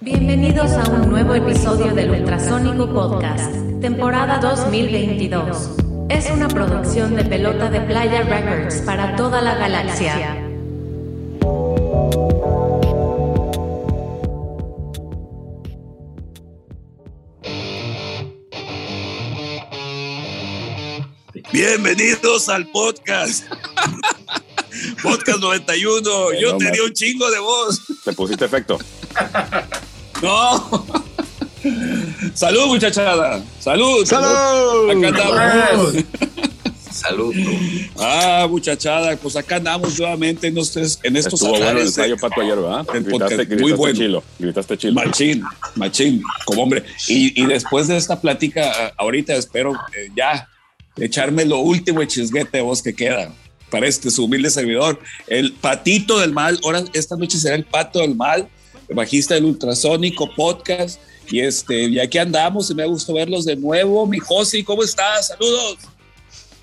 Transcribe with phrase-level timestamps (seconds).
[0.00, 5.76] Bienvenidos a un nuevo episodio del Ultrasónico Podcast, temporada 2022.
[6.08, 10.36] Es una producción de Pelota de Playa Records para toda la galaxia.
[21.52, 23.44] Bienvenidos al podcast.
[25.02, 26.00] Podcast 91.
[26.40, 26.68] Yo hombre.
[26.68, 27.80] tenía un chingo de voz.
[28.04, 28.78] Te pusiste efecto.
[30.22, 30.86] No.
[32.34, 33.42] Salud, muchachada.
[33.60, 34.04] Salud.
[34.04, 34.90] ¡Salud!
[34.90, 35.94] Acá andamos.
[36.92, 37.34] Salud.
[37.98, 42.40] Ah, muchachada, pues acá andamos nuevamente en estos, en estos Estuvo bueno el ensayo pato
[42.40, 42.84] ayer, ¿verdad?
[42.92, 43.32] del Gritaste, podcast.
[43.32, 43.98] gritaste Muy bueno.
[43.98, 44.24] chilo.
[44.38, 44.92] Gritaste chilo.
[44.94, 45.42] Machín,
[45.74, 46.84] machín, como hombre.
[47.08, 50.48] Y, y después de esta plática, ahorita espero eh, ya
[50.96, 53.32] echarme lo último de chisguete de voz que queda
[53.72, 55.00] para este su humilde servidor.
[55.26, 58.46] El patito del mal, ahora esta noche será el pato del mal,
[58.94, 61.00] bajista del ultrasónico podcast.
[61.30, 64.06] Y este, y aquí andamos y me gusta verlos de nuevo.
[64.06, 65.28] Mi Josi, ¿cómo estás?
[65.28, 65.78] Saludos.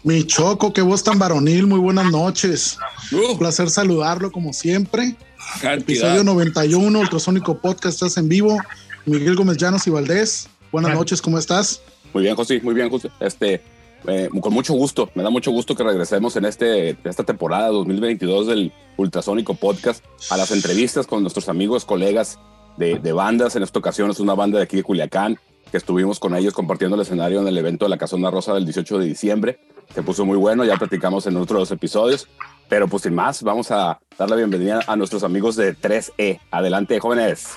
[0.03, 2.77] Mi Choco, qué voz tan varonil, muy buenas noches.
[3.11, 5.15] Uh, Un placer saludarlo como siempre.
[5.61, 5.73] cantidad.
[5.79, 8.57] Episodio 91, Ultrasónico Podcast, estás en vivo.
[9.05, 11.81] Miguel Gómez Llanos y Valdés, buenas noches, ¿cómo estás?
[12.13, 13.09] Muy bien, José, muy bien, José.
[13.19, 13.61] Este,
[14.07, 18.47] eh, con mucho gusto, me da mucho gusto que regresemos en este, esta temporada 2022
[18.47, 22.39] del Ultrasónico Podcast a las entrevistas con nuestros amigos, colegas
[22.77, 23.55] de, de bandas.
[23.55, 25.39] En esta ocasión es una banda de aquí de Culiacán,
[25.71, 28.65] que estuvimos con ellos compartiendo el escenario en el evento de la Casona Rosa del
[28.65, 29.59] 18 de diciembre.
[29.93, 32.27] Se puso muy bueno, ya platicamos en otros episodios.
[32.69, 36.39] Pero pues sin más, vamos a dar la bienvenida a nuestros amigos de 3E.
[36.51, 37.47] Adelante, jóvenes.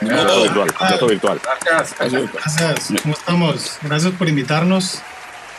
[0.00, 0.68] Abrazo virtual,
[1.08, 1.40] virtual.
[1.64, 3.78] Gracias, ¿cómo estamos?
[3.82, 5.02] Gracias por invitarnos.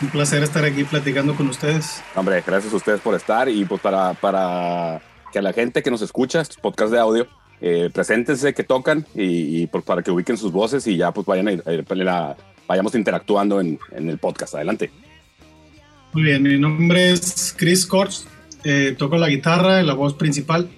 [0.01, 2.01] Un placer estar aquí platicando con ustedes.
[2.15, 5.91] Hombre, gracias a ustedes por estar y pues para, para que a la gente que
[5.91, 7.27] nos escucha, estos podcasts de audio,
[7.61, 11.25] eh, preséntense que tocan y, y, pues para que ubiquen sus voces y ya pues
[11.25, 12.35] vayan a, ir- a ir- a-
[12.67, 14.55] vayamos interactuando en, en el podcast.
[14.55, 14.91] Adelante.
[16.11, 18.25] Muy bien, mi nombre es Chris Kortz,
[18.65, 20.69] eh, toco la guitarra y la voz principal.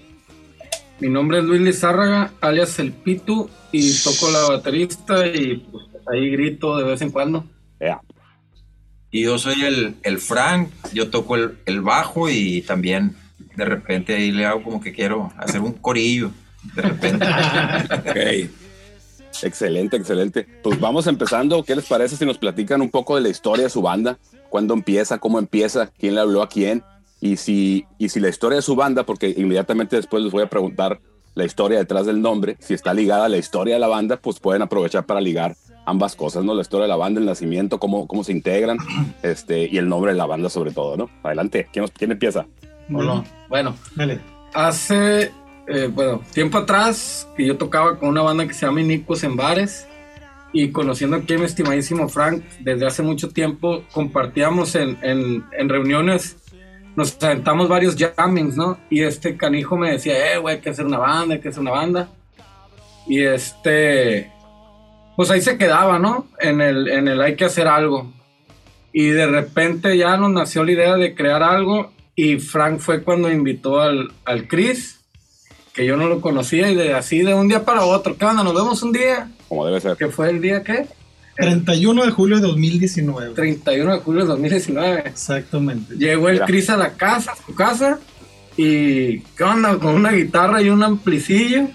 [1.00, 6.30] Mi nombre es Luis Lizárraga, alias El Pitu, y toco la baterista y pues, ahí
[6.30, 7.44] grito de vez en cuando.
[7.80, 8.00] Ea.
[9.16, 13.16] Y yo soy el, el Frank, yo toco el, el bajo y también
[13.56, 16.32] de repente ahí le hago como que quiero hacer un corillo.
[16.76, 17.26] De repente.
[17.94, 18.50] Ok.
[19.42, 20.46] Excelente, excelente.
[20.62, 21.64] Pues vamos empezando.
[21.64, 24.18] ¿Qué les parece si nos platican un poco de la historia de su banda?
[24.50, 25.18] ¿Cuándo empieza?
[25.18, 25.94] ¿Cómo empieza?
[25.98, 26.84] ¿Quién le habló a quién?
[27.22, 30.50] Y si, y si la historia de su banda, porque inmediatamente después les voy a
[30.50, 31.00] preguntar
[31.36, 34.42] la historia detrás del nombre, si está ligada a la historia de la banda, pues
[34.42, 36.54] pueden aprovechar para ligar ambas cosas, ¿no?
[36.54, 38.78] La historia de la banda, el nacimiento, cómo, cómo se integran,
[39.24, 41.10] este, y el nombre de la banda sobre todo, ¿no?
[41.24, 42.46] Adelante, ¿quién, nos- quién empieza?
[42.90, 44.20] Bueno, bueno Dale.
[44.54, 45.32] hace,
[45.68, 49.36] eh, bueno, tiempo atrás que yo tocaba con una banda que se llama Inicos en
[49.36, 49.88] bares
[50.54, 55.70] y conociendo aquí a mi estimadísimo Frank desde hace mucho tiempo, compartíamos en, en, en
[55.70, 56.38] reuniones,
[56.96, 58.78] nos aventamos varios jammings, ¿no?
[58.90, 61.60] Y este canijo me decía, eh, güey, hay que hacer una banda, hay que hacer
[61.62, 62.10] una banda.
[63.08, 64.32] Y este,
[65.16, 66.28] pues ahí se quedaba, ¿no?
[66.40, 68.12] En el, en el hay que hacer algo.
[68.94, 73.30] Y de repente ya nos nació la idea de crear algo y Frank fue cuando
[73.32, 75.00] invitó al, al Chris,
[75.74, 78.44] que yo no lo conocía y de así de un día para otro, ¿qué onda?
[78.44, 79.98] Nos vemos un día, Como debe ser.
[79.98, 80.88] que fue el día ¿qué?
[81.36, 83.34] 31 de julio de 2019.
[83.36, 85.04] 31 de julio de 2019.
[85.06, 85.96] Exactamente.
[85.98, 86.46] Llegó el Mira.
[86.46, 88.00] Chris a la casa, a su casa,
[88.56, 89.78] y ¿qué onda?
[89.78, 91.68] Con una guitarra y un amplicillo.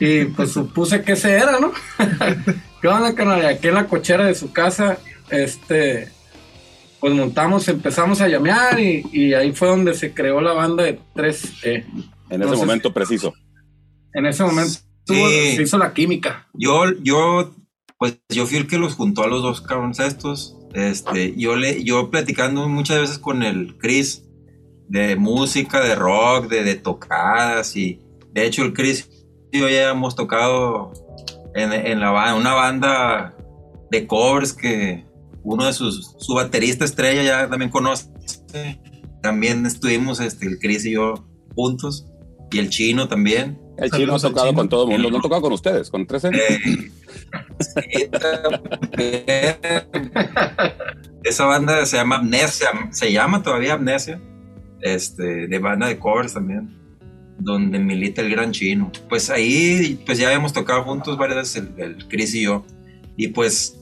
[0.00, 1.72] Y pues supuse que ese era, ¿no?
[2.80, 3.42] ¿Qué onda, carnal?
[3.42, 4.98] Y aquí en la cochera de su casa,
[5.30, 6.08] este,
[7.00, 11.00] pues montamos, empezamos a llamear y, y ahí fue donde se creó la banda de
[11.14, 11.84] 3E.
[12.30, 13.32] En ese momento preciso.
[14.14, 16.46] En ese momento tuvo- se hizo la química.
[16.54, 17.54] Yo, yo,
[17.98, 20.56] pues yo fui el que los juntó a los dos cabrones estos.
[20.74, 24.22] Este, yo le, yo platicando muchas veces con el Chris
[24.88, 28.00] de música, de rock, de, de tocadas y
[28.32, 29.08] de hecho el Chris
[29.52, 30.92] yo ya hemos tocado
[31.54, 33.34] en, en la ba- una banda
[33.90, 35.04] de covers que
[35.42, 38.08] uno de sus, su baterista estrella ya también conoce.
[39.22, 42.06] También estuvimos este, el Chris y yo juntos
[42.50, 43.58] y el chino también.
[43.78, 44.56] El chino ha tocado chino.
[44.58, 45.10] con todo el mundo.
[45.10, 46.30] No ha tocado con ustedes, con 13.
[48.98, 49.40] Eh.
[51.24, 54.20] Esa banda se llama Amnesia, se llama todavía Amnesia,
[54.80, 56.77] este, de banda de covers también,
[57.38, 58.90] donde milita el gran chino.
[59.08, 62.64] Pues ahí, pues ya habíamos tocado juntos varias veces el, el Chris y yo,
[63.16, 63.78] y pues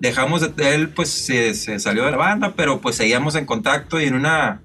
[0.00, 4.00] dejamos de él, pues se, se salió de la banda, pero pues seguíamos en contacto
[4.00, 4.62] y en una,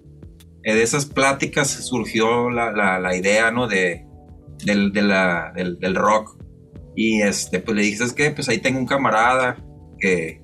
[0.64, 3.68] eh, de esas pláticas surgió la, la, la idea, ¿no?
[3.68, 4.06] De,
[4.64, 6.38] del, de la, del, del, rock.
[6.96, 8.32] Y este, pues le dije, ¿sabes qué?
[8.32, 9.58] Pues ahí tengo un camarada
[10.00, 10.42] que,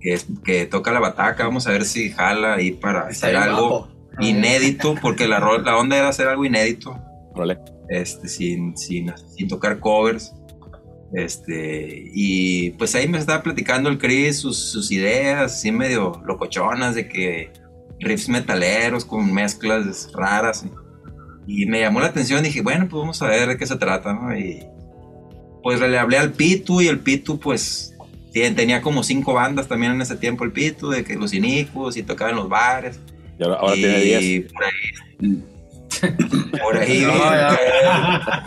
[0.00, 3.88] que, que toca la bataca, vamos a ver si jala ahí para hacer algo
[4.20, 6.96] inédito, porque la, la onda era hacer algo inédito.
[7.88, 10.32] Este, sin, sin, sin tocar covers.
[11.12, 16.94] Este, y pues ahí me estaba platicando el Chris sus, sus, ideas, así medio locochonas,
[16.94, 17.50] de que
[17.98, 20.64] riffs metaleros con mezclas raras.
[21.46, 24.12] Y me llamó la atención, dije, bueno, pues vamos a ver de qué se trata,
[24.12, 24.36] ¿no?
[24.36, 24.64] Y
[25.62, 27.94] pues le hablé al Pitu y el Pitu, pues
[28.32, 32.02] tenía como cinco bandas también en ese tiempo, el Pitu, de que los inicuos y
[32.02, 33.00] tocaba en los bares.
[33.38, 34.52] Y ahora, ahora y tiene 10.
[36.62, 37.00] Por ahí.
[37.00, 37.14] No,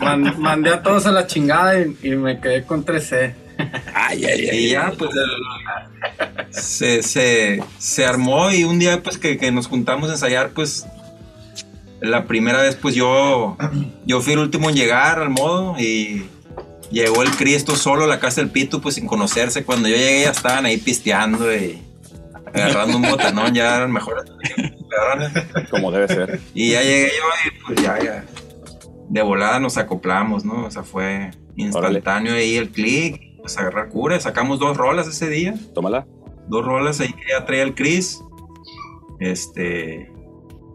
[0.00, 3.34] man, mandé a todos a la chingada y, y me quedé con 3C.
[3.94, 4.58] Ay, ay, ay.
[4.58, 9.66] Y ya, pues el, se, se, se, armó y un día, pues que, que, nos
[9.66, 10.86] juntamos a ensayar, pues
[12.00, 13.56] la primera vez, pues yo,
[14.04, 16.24] yo fui el último en llegar al modo y
[16.90, 19.64] llegó el Cristo solo a la casa del Pito, pues sin conocerse.
[19.64, 21.82] Cuando yo llegué ya estaban ahí pisteando y
[22.52, 24.24] agarrando un botanón, ya eran mejores.
[25.70, 26.40] Como debe ser.
[26.54, 28.24] Y ya llegué yo y pues ya, ya.
[29.08, 30.66] De volada nos acoplamos, ¿no?
[30.66, 32.44] O sea, fue instantáneo Órale.
[32.44, 34.18] ahí el clic, pues agarrar cura.
[34.18, 35.54] Sacamos dos rolas ese día.
[35.74, 36.06] Tómala.
[36.48, 38.22] Dos rolas ahí que ya traía el Chris.
[39.20, 40.10] Este.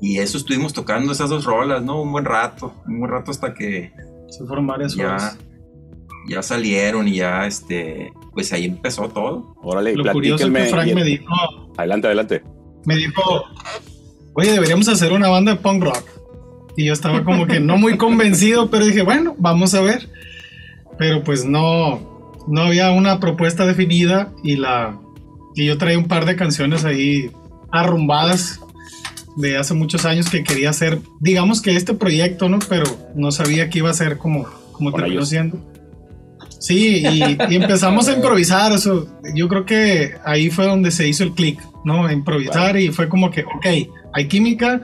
[0.02, 2.02] Y eso estuvimos tocando esas dos rolas, ¿no?
[2.02, 2.74] Un buen rato.
[2.88, 3.92] Un buen rato hasta que.
[4.30, 5.38] Se fueron varias ya, horas.
[6.28, 8.12] Ya salieron y ya, este.
[8.32, 9.56] Pues ahí empezó todo.
[9.62, 11.26] Órale, Lo curioso es que Frank me dijo.
[11.78, 12.44] Adelante, adelante.
[12.86, 13.44] Me dijo,
[14.40, 16.04] oye, deberíamos hacer una banda de punk rock.
[16.76, 20.10] Y yo estaba como que no muy convencido, pero dije, bueno, vamos a ver.
[20.98, 24.98] Pero pues no, no había una propuesta definida y la
[25.56, 27.32] y yo traía un par de canciones ahí
[27.72, 28.62] arrumbadas
[29.36, 32.60] de hace muchos años que quería hacer, digamos que este proyecto, ¿no?
[32.70, 32.86] Pero
[33.16, 35.60] no sabía que iba a ser como, como terminó siendo.
[36.60, 41.24] Sí, y, y, empezamos a improvisar, eso, yo creo que ahí fue donde se hizo
[41.24, 42.12] el clic, ¿no?
[42.12, 42.84] Improvisar vale.
[42.84, 43.66] y fue como que, ok,
[44.14, 44.82] hay química,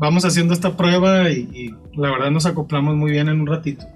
[0.00, 3.86] vamos haciendo esta prueba y, y, la verdad nos acoplamos muy bien en un ratito.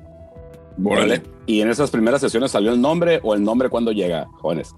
[0.76, 1.22] Vale.
[1.46, 4.74] ¿Y en esas primeras sesiones salió el nombre o el nombre cuando llega, jóvenes?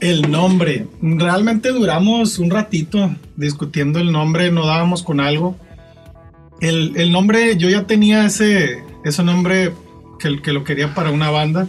[0.00, 0.86] El nombre.
[1.00, 5.56] Realmente duramos un ratito discutiendo el nombre, no dábamos con algo.
[6.60, 9.72] El, el nombre, yo ya tenía ese, ese nombre
[10.18, 11.66] que, que, lo quería para una banda.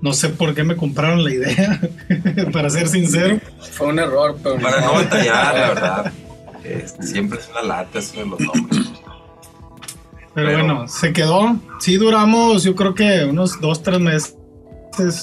[0.00, 1.80] No sé por qué me compraron la idea,
[2.52, 3.40] para ser sincero.
[3.72, 6.12] Fue un error, pero para no detallar, la verdad.
[6.64, 8.86] Eh, siempre es una lata eso de los nombres.
[10.34, 11.56] Pero, Pero, bueno, se quedó.
[11.78, 14.36] Sí, duramos, yo creo que unos dos, tres meses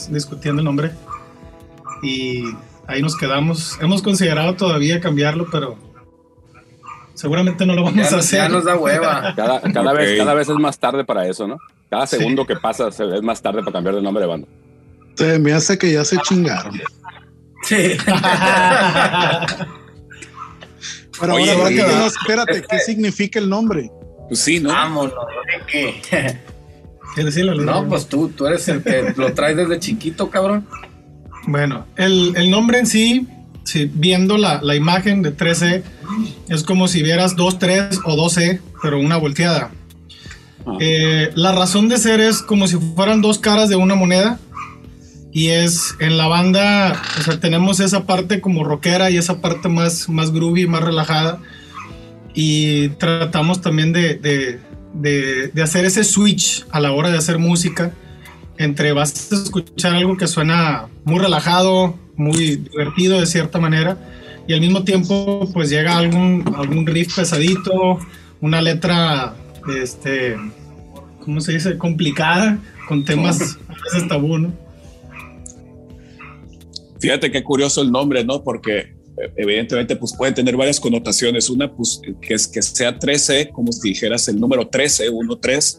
[0.09, 0.91] discutiendo el nombre.
[2.01, 2.43] Y
[2.87, 3.77] ahí nos quedamos.
[3.79, 5.77] Hemos considerado todavía cambiarlo, pero
[7.13, 8.39] seguramente no lo vamos ya, a hacer.
[8.39, 9.33] Ya nos da hueva.
[9.35, 10.05] Cada, cada, okay.
[10.05, 11.57] vez, cada vez es más tarde para eso, ¿no?
[11.93, 12.47] Cada segundo sí.
[12.47, 14.47] que pasa es más tarde para cambiar de nombre de banda.
[15.13, 16.81] Se me hace que ya se chingaron.
[17.61, 17.75] Sí.
[21.19, 23.91] Pero Oye, ahora, ahora no, espérate, ¿qué significa el nombre?
[24.27, 24.69] Pues sí, ¿no?
[24.69, 25.13] Vámonos,
[25.67, 26.01] ¿qué?
[27.15, 27.53] ¿Qué decirlo?
[27.53, 30.67] No, pues tú, tú eres el que lo traes desde chiquito, cabrón.
[31.45, 33.27] Bueno, el, el nombre en sí,
[33.65, 35.83] sí viendo la, la, imagen de 13,
[36.49, 39.69] es como si vieras 2-3 o 2E, pero una volteada.
[40.65, 40.77] Ah.
[40.79, 44.39] Eh, la razón de ser es como si fueran dos caras de una moneda.
[45.31, 49.67] Y es en la banda, o sea, tenemos esa parte como rockera y esa parte
[49.67, 51.39] más, más groovy, más relajada.
[52.35, 54.59] Y tratamos también de, de,
[54.93, 57.93] de, de hacer ese switch a la hora de hacer música
[58.57, 63.97] entre vas a escuchar algo que suena muy relajado, muy divertido de cierta manera,
[64.47, 67.99] y al mismo tiempo pues llega algún, algún riff pesadito,
[68.41, 69.35] una letra,
[69.67, 70.35] este,
[71.23, 71.77] ¿cómo se dice?
[71.77, 74.53] Complicada, con temas a veces tabú, ¿no?
[76.99, 78.43] Fíjate qué curioso el nombre, ¿no?
[78.43, 78.95] Porque
[79.35, 81.49] evidentemente pues puede tener varias connotaciones.
[81.49, 85.77] Una pues que es que sea 13, como si dijeras el número 13, 1, 3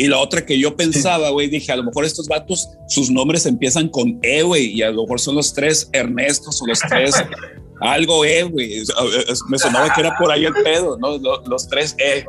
[0.00, 3.44] y la otra que yo pensaba, güey, dije, a lo mejor estos vatos, sus nombres
[3.44, 7.22] empiezan con E, güey, y a lo mejor son los tres Ernestos o los tres
[7.80, 8.82] algo E, güey.
[9.48, 11.18] Me sonaba que era por ahí el pedo, ¿no?
[11.18, 12.24] Los, los, tres E.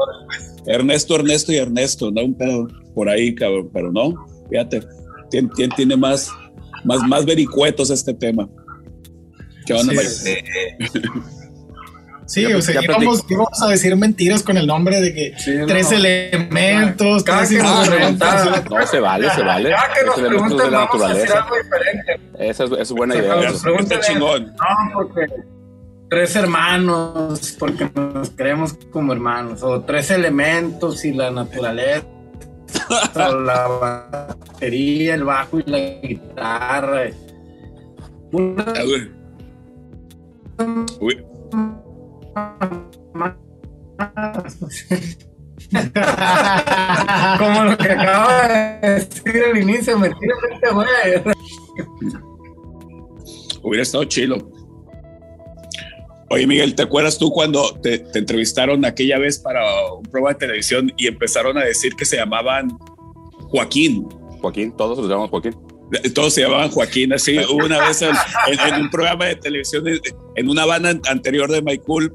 [0.65, 2.23] Ernesto, Ernesto y Ernesto, ¿no?
[2.23, 4.13] Un pedo por ahí, cabrón, pero no,
[4.49, 4.81] fíjate,
[5.29, 6.29] tiene, tiene más,
[6.83, 8.49] más, más vericuetos este tema.
[9.65, 10.35] ¿Qué onda, sí,
[12.31, 15.91] Sí, o sea, íbamos, íbamos, a decir mentiras con el nombre de que sí, tres
[15.91, 15.97] no.
[15.97, 19.69] elementos, Cada tres que nos preguntan, No, se vale, se vale.
[19.69, 21.45] Ya que nos pregunten, de la naturaleza.
[22.39, 23.49] Esa es, es, buena idea.
[23.49, 24.45] Está chingón.
[24.45, 25.27] No, porque
[26.09, 32.05] tres hermanos, porque nos creemos como hermanos, o tres elementos y la naturaleza,
[33.13, 37.07] o la batería, el bajo y la guitarra.
[38.33, 39.21] Ah, güey.
[41.01, 41.25] Uy,
[47.37, 50.87] Como lo que acaba de decir al inicio, mentira, este güey.
[53.61, 54.37] hubiera estado chilo.
[56.29, 59.61] Oye, Miguel, ¿te acuerdas tú cuando te, te entrevistaron aquella vez para
[59.93, 62.69] un programa de televisión y empezaron a decir que se llamaban
[63.49, 64.07] Joaquín?
[64.41, 65.55] Joaquín, todos los llamamos Joaquín.
[66.13, 67.37] Todos se llamaban Joaquín, así.
[67.39, 68.11] Hubo una vez en,
[68.47, 69.83] en- en un programa de televisión,
[70.35, 72.13] en- una banda anterior de Cool.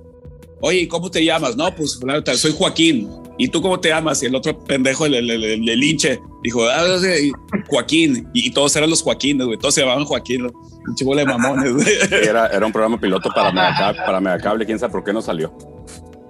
[0.61, 1.57] Oye, ¿y cómo te llamas?
[1.57, 2.01] No, pues
[2.37, 3.11] soy Joaquín.
[3.39, 4.23] ¿Y tú cómo te llamas?
[4.23, 7.31] Y el otro pendejo, el, el, el- el- linche, dijo, ah, sí,
[7.69, 8.27] Joaquín.
[8.33, 9.59] Y, y todos eran los Joaquines, güey.
[9.59, 10.51] Todos se llamaban Joaquín.
[10.87, 11.87] Pinche bola de mamones.
[12.11, 15.53] Era, era un programa piloto para Megacable, para Megacable, quién sabe por qué no salió.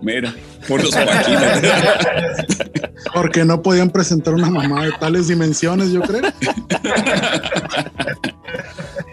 [0.02, 0.34] Mira,
[0.68, 1.62] por los Joaquines.
[3.14, 6.20] Porque no podían presentar una mamá de tales dimensiones, yo creo.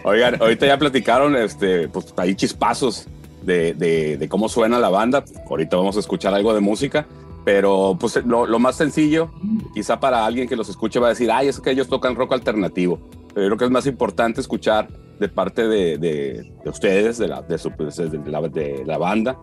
[0.04, 3.06] Oigan, ahorita ya platicaron, este, pues ahí chispazos
[3.42, 5.24] de, de- de cómo suena la banda.
[5.48, 7.06] Ahorita vamos a escuchar algo de música,
[7.44, 9.30] pero pues lo, lo más sencillo,
[9.74, 12.32] quizá para alguien que los escuche va a decir, ay, es que ellos tocan rock
[12.34, 12.98] alternativo.
[13.34, 14.88] Pero yo creo que es más importante escuchar
[15.18, 19.38] de parte de, de- de ustedes, de la, su- pues, la, de la banda,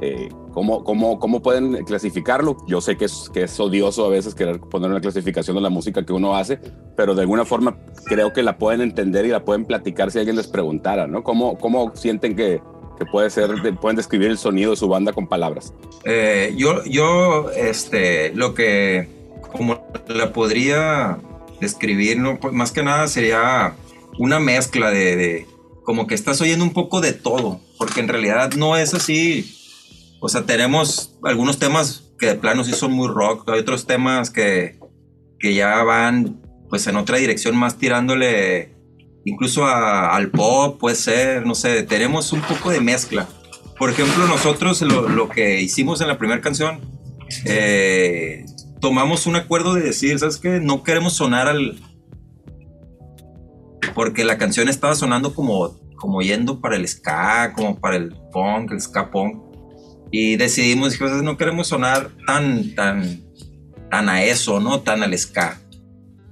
[0.00, 2.56] eh, ¿cómo, cómo, cómo pueden clasificarlo.
[2.66, 5.70] Yo sé que es, que es odioso a veces querer poner una clasificación de la
[5.70, 6.58] música que uno hace,
[6.96, 10.36] pero de alguna forma creo que la pueden entender y la pueden platicar si alguien
[10.36, 11.22] les preguntara, ¿no?
[11.22, 12.60] ¿Cómo, cómo sienten que,
[12.98, 15.72] que puede ser, de- pueden describir el sonido de su banda con palabras?
[16.04, 19.08] Eh, yo, yo, este, lo que
[19.52, 21.18] como la podría
[21.60, 23.74] describir, no, Pues, más que nada sería
[24.18, 25.46] una mezcla de, de-
[25.84, 29.55] como que estás oyendo un poco de todo, porque en realidad no es así.
[30.20, 34.30] O sea, tenemos algunos temas que de plano sí son muy rock, hay otros temas
[34.30, 34.78] que,
[35.38, 38.74] que ya van pues en otra dirección más tirándole
[39.24, 43.28] incluso al pop, puede ser, no sé, tenemos un poco de mezcla.
[43.76, 46.80] Por ejemplo, nosotros lo, lo que hicimos en la primera canción,
[47.44, 48.46] eh,
[48.80, 50.60] tomamos un acuerdo de decir, ¿sabes qué?
[50.60, 51.80] No queremos sonar al...
[53.94, 58.70] Porque la canción estaba sonando como, como yendo para el ska, como para el punk,
[58.72, 59.42] el ska punk.
[60.10, 63.20] Y decidimos, dijimos, no queremos sonar tan, tan,
[63.90, 64.80] tan a eso, ¿no?
[64.80, 65.60] Tan al ska.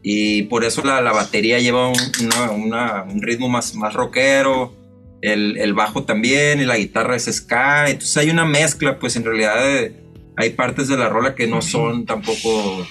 [0.02, 4.74] Y por eso la, la batería lleva un, una- una- un ritmo más, más rockero,
[5.22, 7.88] el, el bajo también, y la guitarra es ska.
[7.90, 9.94] Entonces hay una mezcla, pues en realidad eh,
[10.36, 12.86] hay partes de la rola que no son tampoco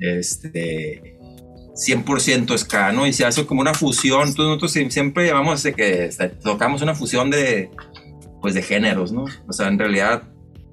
[0.00, 1.16] este,
[1.74, 3.06] 100% ska, ¿no?
[3.06, 4.20] Y se hace como una fusión.
[4.28, 7.70] Entonces nosotros sie- siempre llevamos de que este, tocamos una fusión de,
[8.42, 9.24] pues de géneros, ¿no?
[9.48, 10.24] O sea, en realidad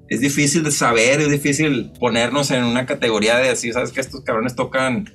[0.08, 4.22] es difícil de saber, es difícil ponernos en una categoría de decir, ¿sabes que Estos
[4.22, 5.08] cabrones tocan,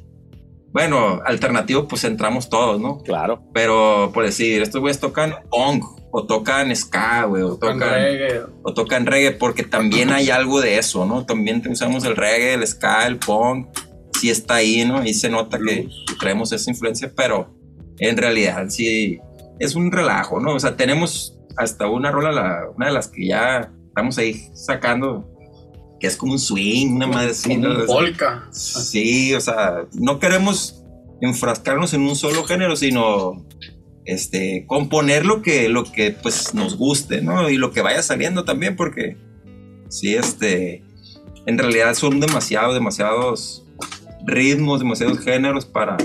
[0.72, 3.00] bueno, alternativo, pues entramos todos, ¿no?
[3.00, 3.44] Claro.
[3.54, 8.42] Pero por decir, estos güeyes tocan punk, o tocan ska, güey, o Con tocan, reggae.
[8.64, 11.26] o tocan reggae, porque también hay algo de eso, ¿no?
[11.26, 13.68] También usamos el reggae, el ska, el punk,
[14.18, 15.04] sí está ahí, ¿no?
[15.04, 17.54] Y se nota que traemos esa influencia, pero
[18.00, 19.20] en realidad sí
[19.60, 20.54] es un relajo, ¿no?
[20.54, 25.30] O sea, tenemos hasta una rola, la- una de las que ya estamos ahí sacando,
[26.00, 28.48] que es como un swing, una madre así, un polka.
[28.52, 30.84] Sí, o sea, no queremos
[31.22, 33.46] enfrascarnos en un solo género, sino
[34.06, 37.50] este, componer lo que, lo que pues nos guste, ¿no?
[37.50, 39.18] Y lo que vaya saliendo también, porque
[39.90, 40.84] sí, este,
[41.46, 43.66] en realidad son demasiados, demasiados
[44.28, 45.98] ritmos, demasiados géneros para,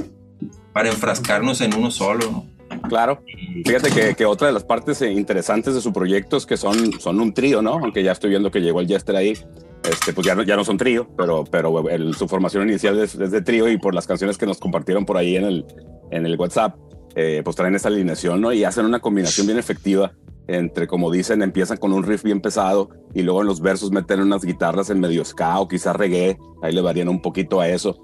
[0.72, 2.46] para enfrascarnos en uno solo, ¿no?
[2.88, 3.22] Claro.
[3.64, 7.20] Fíjate que, otra de las partes eh, interesantes de su proyecto es que son, son
[7.20, 7.72] un trío, ¿no?
[7.74, 9.34] Aunque ya estoy viendo que llegó el Jester ahí.
[9.82, 11.82] Este, pues ya no, ya no son trío, pero, pero
[12.12, 15.16] su formación inicial es, es de trío y por las canciones que nos compartieron por
[15.16, 15.64] ahí en el,
[16.10, 16.76] en el WhatsApp,
[17.16, 18.52] eh, pues traen esa alineación, ¿no?
[18.52, 20.12] Y hacen una combinación bien efectiva
[20.46, 24.20] entre, como dicen, empiezan con un riff bien pesado y luego en los versos meten
[24.20, 28.00] unas guitarras en medio ska o quizás reggae, ahí le varían un poquito a eso.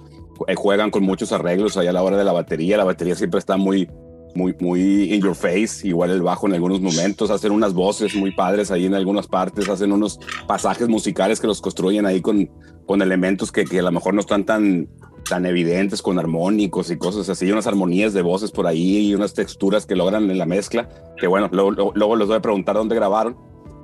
[0.47, 3.39] Eh, Juegan con muchos arreglos ahí a la hora de la batería, la batería siempre
[3.39, 3.89] está muy,
[4.37, 8.33] muy, muy in your face, igual el bajo en algunos momentos, hacen unas voces muy
[8.33, 12.51] padres ahí en algunas partes, hacen unos pasajes musicales que los construyen ahí con,
[12.87, 14.89] con elementos que, que a lo mejor no están tan,
[15.29, 19.35] tan evidentes, con armónicos y cosas así, unas armonías de voces por ahí y unas
[19.35, 20.89] texturas que logran en la mezcla,
[21.19, 23.37] que bueno, luego, luego, les voy a preguntar dónde grabaron,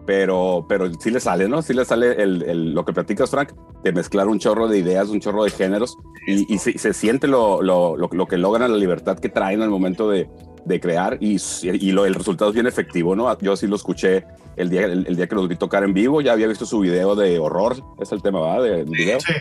[0.06, 1.62] pero, pero sí le sale, ¿no?
[1.62, 5.08] Sí le sale el, el- lo que platicas, Frank, de mezclar un chorro de ideas,
[5.08, 8.70] un chorro de géneros, y, y se, se siente lo, lo, lo, lo que logran,
[8.72, 10.28] la libertad que traen al momento de,
[10.64, 13.36] de crear y, y lo, el resultado es bien efectivo, ¿no?
[13.40, 14.24] Yo sí lo escuché
[14.56, 17.14] el día, el, día que los vi tocar en vivo, ya había visto su video
[17.16, 18.62] de horror, es el tema, ¿verdad?
[18.62, 19.18] De, video.
[19.20, 19.32] Sí.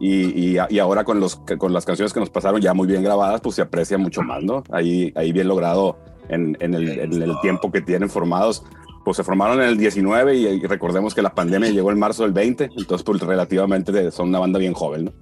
[0.00, 3.02] Y, y, y, ahora con, los, con las canciones que nos pasaron ya muy bien
[3.02, 4.62] grabadas, pues se aprecia mucho más, ¿no?
[4.70, 8.64] Ahí, ahí bien logrado en, en, el, en el tiempo que tienen formados
[9.08, 12.32] pues se formaron en el 19 y, recordemos que la pandemia llegó en marzo del
[12.32, 15.12] 20, entonces pues relativamente son una banda bien joven, ¿no?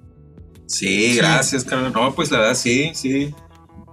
[0.67, 1.93] Sí, gracias, Carlos.
[1.93, 3.33] No, pues la verdad sí, sí,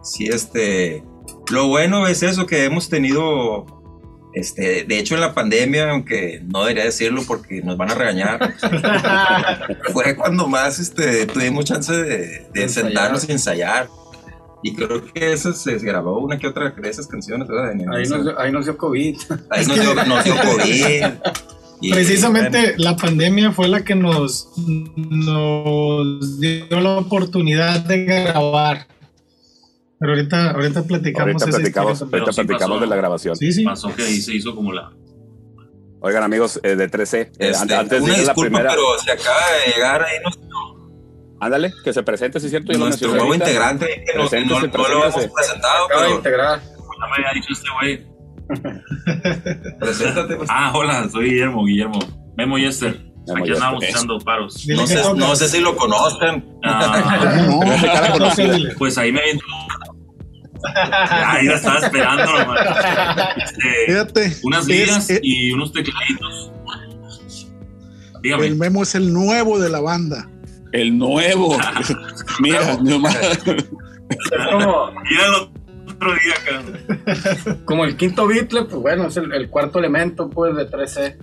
[0.02, 1.04] sí, este,
[1.52, 3.68] lo bueno es eso que hemos tenido,
[4.34, 8.56] este, de hecho en la pandemia, aunque no debería decirlo porque nos van a regañar,
[9.94, 13.88] fue cuando más, este, tuvimos chance de, de sentarnos y ensayar.
[14.64, 17.72] Y creo que eso se grabó una que otra de esas canciones, ¿verdad?
[17.94, 19.18] Ahí nos, ahí nos dio COVID.
[19.50, 21.04] Ahí nos dio, nos dio COVID.
[21.92, 24.50] Precisamente la pandemia fue la que nos,
[24.96, 28.88] nos dio la oportunidad de grabar.
[30.00, 31.42] Pero ahorita, ahorita platicamos.
[31.42, 33.36] Ahorita platicamos, ahorita platicamos de la grabación.
[33.36, 33.64] Sí, sí.
[33.64, 34.94] Pasó que ahí se hizo como la.
[36.00, 38.70] Oigan, amigos eh, de 13, eh, este, antes de la primera.
[38.72, 40.73] Pero se acaba de llegar ahí, no
[41.44, 42.72] Ándale, que se presente, si es cierto.
[42.78, 45.86] Nuestro nuevo integrante, que no, no, no, lo hemos presentado.
[45.86, 46.16] Acaba pero...
[46.16, 46.62] integrar.
[46.62, 48.14] Ya me había dicho este güey.
[49.80, 50.36] Preséntate.
[50.38, 50.50] Pues.
[50.50, 52.00] Ah, hola, soy Guillermo, Guillermo.
[52.38, 53.14] Memo Yester.
[53.36, 54.66] Aquí andamos echando paros.
[54.68, 56.46] No sé, no sé si lo conozcan.
[56.64, 57.60] Ah, no,
[58.78, 59.46] pues ahí me viento.
[61.26, 62.24] Ahí la estaba esperando,
[63.44, 64.38] este, Fíjate.
[64.44, 66.52] Unas ligas y unos tecladitos.
[68.22, 68.48] Dígame.
[68.48, 70.30] El Memo es el nuevo de la banda.
[70.74, 71.58] El nuevo.
[72.40, 73.18] Mira, nomás.
[74.52, 75.34] Como, mira el
[75.88, 77.58] otro día acá.
[77.66, 81.18] Como el quinto Beatle, pues bueno, es el, cuarto elemento, pues, de 13.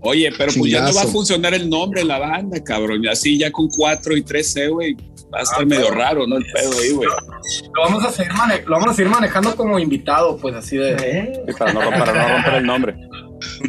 [0.00, 3.06] Oye, pero pues ya no va a funcionar el nombre de la banda, cabrón.
[3.08, 4.94] Así ya con 4 y 13, güey,
[5.32, 6.36] va a estar ah, medio raro, ¿no?
[6.36, 7.08] El pedo ahí, güey.
[7.08, 8.32] Lo vamos a seguir,
[8.66, 11.42] lo vamos a seguir manejando como invitado, pues así de.
[11.46, 12.96] Sí, para, no, para no romper el nombre.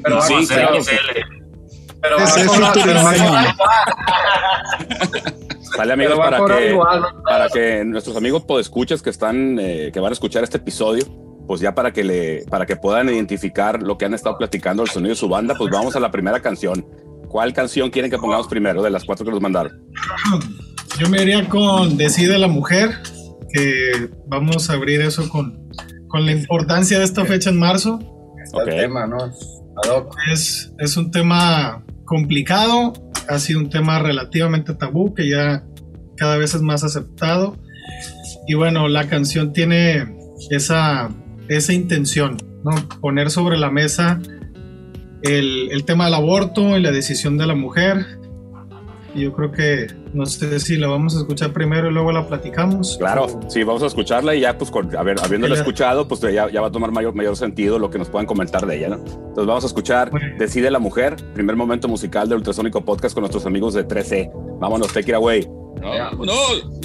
[0.04, 0.80] Pero sí, claro.
[2.06, 3.56] Pero vamos
[5.78, 6.80] Vale amigos para que,
[7.26, 11.04] para que nuestros amigos podescuchas que están eh, que van a escuchar este episodio,
[11.48, 14.90] pues ya para que le para que puedan identificar lo que han estado platicando el
[14.90, 16.86] sonido de su banda, pues vamos a la primera canción.
[17.28, 19.74] ¿Cuál canción quieren que pongamos primero de las cuatro que nos mandaron?
[21.00, 22.92] Yo me iría con Decide la mujer,
[23.52, 25.68] que vamos a abrir eso con,
[26.08, 28.00] con la importancia de esta fecha en marzo.
[28.54, 28.78] Okay.
[28.78, 29.18] tema, ¿no?
[30.32, 32.94] Es, es un tema complicado,
[33.28, 35.64] ha sido un tema relativamente tabú que ya
[36.16, 37.58] cada vez es más aceptado.
[38.48, 40.16] Y bueno, la canción tiene
[40.50, 41.10] esa,
[41.48, 42.72] esa intención, ¿no?
[43.02, 44.20] Poner sobre la mesa
[45.24, 48.06] el, el tema del aborto y la decisión de la mujer,
[49.16, 52.98] yo creo que no sé si la vamos a escuchar primero y luego la platicamos.
[52.98, 56.50] Claro, sí, vamos a escucharla y ya, pues, con, a ver, habiéndola escuchado, pues ya,
[56.50, 58.96] ya, va a tomar mayor, mayor sentido lo que nos puedan comentar de ella, ¿no?
[58.96, 63.46] Entonces vamos a escuchar Decide la Mujer, primer momento musical de Ultrasónico Podcast con nuestros
[63.46, 64.32] amigos de 13.
[64.60, 65.48] Vámonos, take it away.
[65.82, 66.66] Vámonos.
[66.70, 66.85] Venimos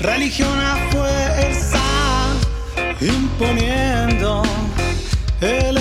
[0.00, 1.80] religión a fuerza,
[3.00, 4.42] imponiendo
[5.40, 5.77] el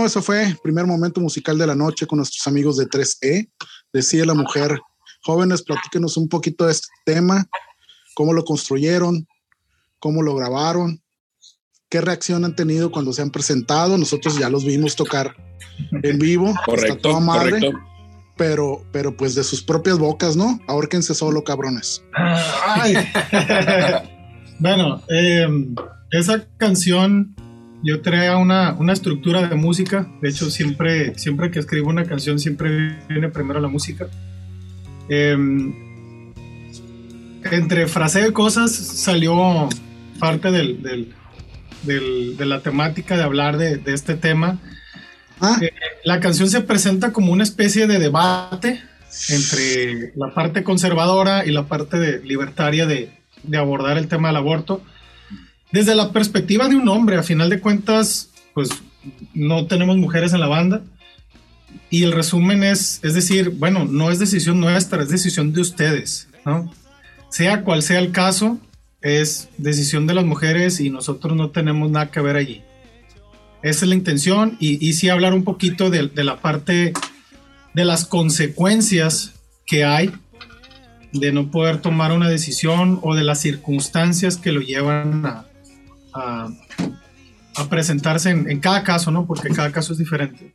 [0.00, 3.50] Bueno, eso fue el primer momento musical de la noche con nuestros amigos de 3E.
[3.92, 4.80] Decía la mujer,
[5.22, 7.44] jóvenes, platíquenos un poquito de este tema,
[8.14, 9.28] cómo lo construyeron,
[9.98, 11.02] cómo lo grabaron,
[11.90, 13.98] qué reacción han tenido cuando se han presentado.
[13.98, 15.36] Nosotros ya los vimos tocar
[15.92, 16.48] en vivo.
[16.48, 17.78] está Correcto, toda madre, correcto.
[18.38, 20.60] Pero, pero pues de sus propias bocas, ¿no?
[20.66, 22.02] Ahórquense solo, cabrones.
[22.14, 22.94] Ay.
[24.60, 25.46] bueno, eh,
[26.10, 27.34] esa canción
[27.82, 30.06] yo traía una, una estructura de música.
[30.20, 34.06] De hecho, siempre, siempre que escribo una canción, siempre viene primero la música.
[35.08, 35.36] Eh,
[37.50, 39.68] entre frase de cosas salió
[40.18, 41.14] parte del, del-
[41.82, 44.58] del- de la temática de hablar de, de este tema.
[45.40, 45.70] Ah, Eh,
[46.04, 48.82] la canción se presenta como una especie de debate
[49.30, 53.10] entre la parte conservadora y la parte de- libertaria de,
[53.42, 54.82] de abordar el tema del aborto.
[55.72, 58.70] Desde la perspectiva de un hombre, a final de cuentas, pues
[59.34, 60.82] no tenemos mujeres en la banda.
[61.88, 66.28] Y el resumen es, es decir, bueno, no es decisión nuestra, es decisión de ustedes,
[66.44, 66.72] ¿no?
[67.28, 68.58] Sea cual sea el caso,
[69.00, 72.62] es decisión de las mujeres y nosotros no tenemos nada que ver allí.
[73.62, 76.92] Esa es la intención y, y sí hablar un poquito de, de la parte
[77.74, 79.32] de las consecuencias
[79.66, 80.12] que hay
[81.12, 85.46] de no poder tomar una decisión o de las circunstancias que lo llevan a,
[86.14, 86.48] a-
[87.68, 89.26] presentarse en, cada caso, ¿no?
[89.26, 90.54] Porque cada caso es diferente.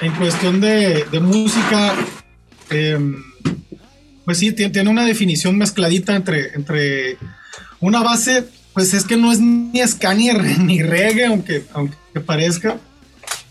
[0.00, 1.94] En cuestión de, música,
[2.70, 3.22] em,
[4.24, 7.18] pues sí, tiene, una definición mezcladita entre, entre
[7.80, 11.96] una base, pues es que no es ni ska ni, re- ni reggae, aunque, aunque
[12.24, 12.78] parezca,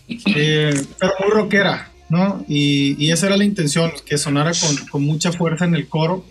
[0.08, 2.44] eh, pero muy rockera, ¿no?
[2.48, 6.24] Y, y esa era la intención, que sonara con, con mucha fuerza en el coro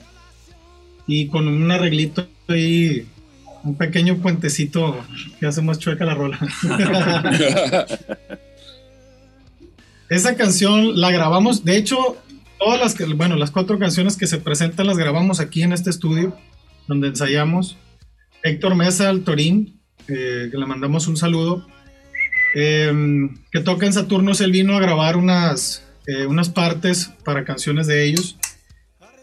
[1.08, 3.08] y con un arreglito ahí,
[3.64, 5.04] un pequeño puentecito
[5.40, 6.40] que hace más chueca la rola.
[10.10, 12.18] Esa canción la grabamos, de hecho,
[12.60, 15.90] todas las que, bueno, las cuatro canciones que se presentan las grabamos aquí en este
[15.90, 16.38] estudio,
[16.88, 17.78] donde ensayamos.
[18.44, 21.66] Héctor Mesa, el Torín, eh, que le mandamos un saludo,
[22.56, 22.92] eh,
[23.52, 28.04] que toca en Saturnos, él vino a grabar unas, eh, unas partes para canciones de
[28.04, 28.38] ellos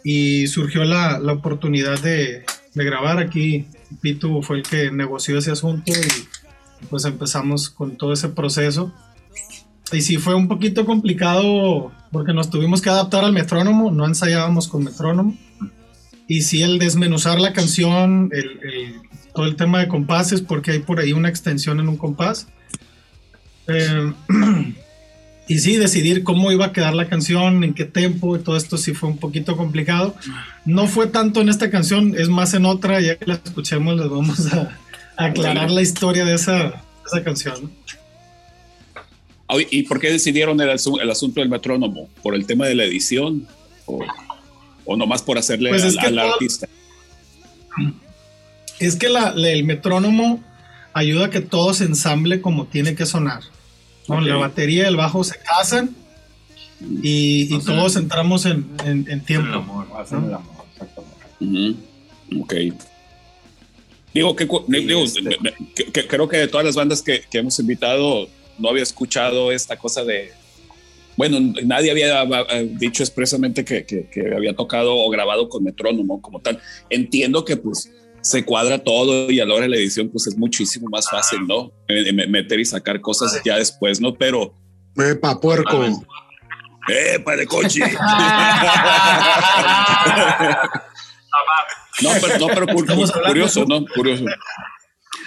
[0.02, 3.66] y surgió la, la oportunidad de, de grabar aquí.
[4.00, 8.92] Pitu fue el que negoció ese asunto y pues empezamos con todo ese proceso.
[9.92, 14.68] Y sí fue un poquito complicado porque nos tuvimos que adaptar al metrónomo, no ensayábamos
[14.68, 15.36] con metrónomo.
[16.28, 19.00] Y sí el desmenuzar la canción, el, el-
[19.34, 22.48] todo el tema de compases, porque hay por ahí una extensión en un compás.
[23.68, 24.12] Eh,
[25.52, 28.78] y sí, decidir cómo iba a quedar la canción, en qué tempo, y todo esto
[28.78, 30.14] sí fue un poquito complicado.
[30.64, 34.08] No fue tanto en esta canción, es más en otra, ya que la escuchemos les
[34.08, 34.78] vamos a,
[35.16, 36.72] a aclarar la historia de esa, de
[37.06, 37.70] esa canción.
[39.72, 42.08] ¿Y por qué decidieron el, asu- el asunto del metrónomo?
[42.22, 43.48] ¿Por el tema de la edición?
[43.86, 43.98] ¿O,
[44.84, 46.68] o nomás por hacerle Pues es al, al artista?
[48.78, 50.40] Es que la- el metrónomo
[50.92, 53.40] ayuda a que todo se ensamble como tiene que sonar.
[54.08, 54.16] ¿No?
[54.16, 54.22] Ok.
[54.26, 55.94] La batería y el bajo se casan
[57.02, 59.54] y, y O sea, todos entramos en, en- en El tiempo.
[59.54, 59.86] amor.
[59.96, 61.16] Hacen el amor, exactamente.
[61.40, 62.42] Ujú.
[62.42, 62.54] Ok.
[64.12, 65.04] Digo, que, digo,
[65.76, 69.52] que- que creo que de todas las bandas que, que hemos invitado, no había escuchado
[69.52, 70.32] esta cosa de.
[71.16, 76.20] Bueno, nadie había eh, dicho expresamente que, que- que había tocado o grabado con metrónomo
[76.20, 76.58] como tal.
[76.88, 77.90] Entiendo que pues
[78.22, 81.46] se cuadra todo y a la hora de la edición pues es muchísimo más fácil,
[81.46, 81.72] ¿no?
[82.28, 84.14] Meter y sacar cosas ya después, ¿no?
[84.14, 84.54] Pero...
[84.96, 85.84] Epa, puerco.
[86.88, 87.80] ¡Epa, de coche!
[92.02, 93.84] No, pero, no, pero curioso, ¿no?
[93.94, 94.24] Curioso.
[94.24, 94.34] Oye,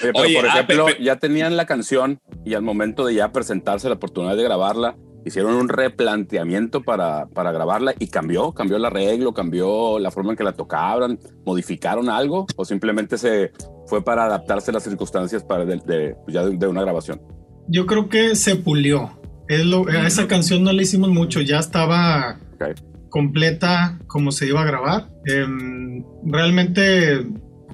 [0.02, 3.88] pero Oye, por ah, ejemplo, ya tenían la canción y al momento de ya presentarse
[3.90, 9.34] la oportunidad de grabarla, hicieron un replanteamiento para, para grabarla y cambió, cambió el arreglo,
[9.34, 13.52] cambió la forma en que la tocaban, modificaron algo o simplemente se
[13.88, 17.22] fue para adaptarse a las circunstancias para de, de- ya de, de una grabación.
[17.68, 19.12] Yo creo que se pulió.
[19.48, 22.76] Es lo- a esa canción no le hicimos mucho, ya estaba Ok.
[23.10, 25.10] completa como se iba a grabar.
[25.26, 27.26] Em, realmente,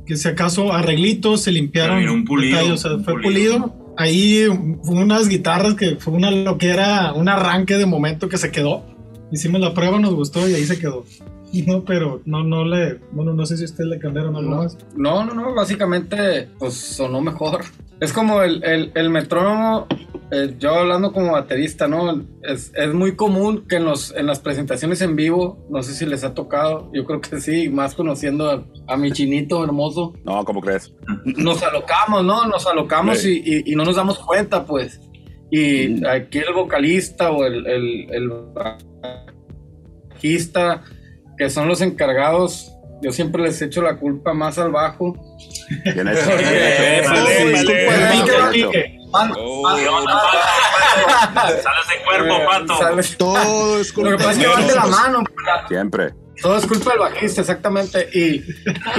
[0.05, 2.07] que si acaso arreglitos se limpiaron.
[2.09, 3.59] Un pulido, detalles, o sea, un fue pulido.
[3.59, 3.78] pulido.
[3.99, 8.49] Ahí unas guitarras que fue una lo que era un arranque de momento que se
[8.49, 8.85] quedó.
[9.29, 11.03] Hicimos la prueba, nos gustó y ahí se quedó.
[11.67, 14.77] No, pero no, no le, bueno, no sé si ustedes le cambiaron algo más.
[14.95, 17.65] No, no, no, básicamente pues sonó mejor.
[17.99, 19.85] Es como el, el, el metrónomo,
[20.31, 22.23] eh, yo hablando como baterista, ¿no?
[22.43, 26.05] Es, es muy común que en, los, en las presentaciones en vivo, no sé si
[26.05, 30.45] les ha tocado, yo creo que sí, más conociendo a, a mi chinito hermoso, No,
[30.45, 30.93] ¿cómo crees?
[31.25, 32.45] nos alocamos, ¿no?
[32.47, 33.41] Nos alocamos Sí.
[33.43, 34.99] y, y- y no nos damos cuenta, pues.
[35.51, 38.29] Y aquí el vocalista o el, el, el
[40.13, 40.83] bajista,
[41.37, 45.13] que son los encargados, yo siempre les echo la culpa más al bajo.
[45.85, 46.19] Bien hecho.
[46.37, 47.71] Bien hecho.
[47.73, 48.71] Bien hecho.
[49.11, 49.85] Oh, de
[52.05, 52.77] cuerpo, Eh, pato.
[52.77, 55.23] sales- Todo es Lo que culpa pasa es que van de la mano.
[55.67, 56.13] Siempre.
[56.41, 58.09] Todo es culpa del bajista, exactamente.
[58.13, 58.43] Y,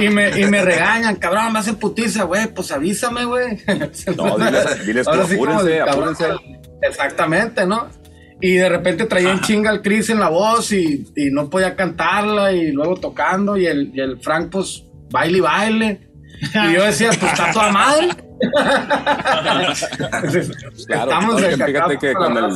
[0.03, 2.47] y, me, y me regañan, cabrón, me hacen putiza, güey.
[2.53, 3.57] Pues avísame, güey.
[4.15, 6.25] No, diles, diles tú, sí de apúrense.
[6.83, 7.89] Exactamente, ¿no?
[8.43, 12.51] Y de repente traían chinga al Chris en la voz y, y no podía cantarla
[12.51, 16.09] y luego tocando y el, y el Frank pues baile y baile.
[16.53, 18.09] Y yo decía, pues está toda madre.
[20.87, 22.51] Claro, Estamos no, de que acá, fíjate que con el,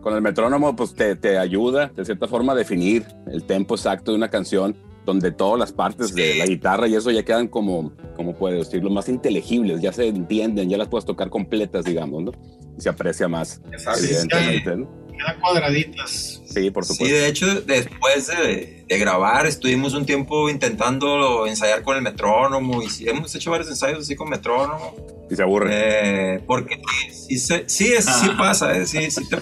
[0.00, 4.12] con el metrónomo pues te, te ayuda de cierta forma a definir el tempo exacto
[4.12, 7.92] de una canción donde todas las partes de la guitarra y eso ya quedan como,
[8.16, 12.32] como puedo decirlo, más inteligibles, ya se entienden, ya las puedes tocar completas, digamos, ¿no?
[12.76, 14.00] Y se aprecia más, Exacto.
[14.04, 14.88] evidentemente, ¿no?
[15.16, 16.42] Quedan cuadraditas.
[16.46, 17.16] Sí, por Sí, supuesto.
[17.16, 22.90] de hecho, después de, de grabar, estuvimos un tiempo intentando ensayar con el metrónomo y
[22.90, 24.96] sí, hemos hecho varios ensayos así con metrónomo.
[25.30, 25.70] Y se aburre.
[26.34, 29.38] Eh, porque sí, sí, sí, es- sí pasa, eh, sí, sí, te-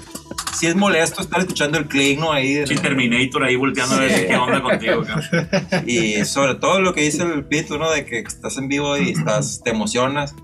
[0.54, 2.30] sí es molesto estar escuchando el click, ¿no?
[2.30, 2.52] Ahí.
[2.56, 5.02] de- Sí, Terminator ahí volteando a ver qué onda contigo.
[5.02, 5.48] cabrón.
[5.87, 7.90] y sobre todo lo que dice el Pito, ¿no?
[7.90, 10.34] De que estás en vivo y estás, te emocionas.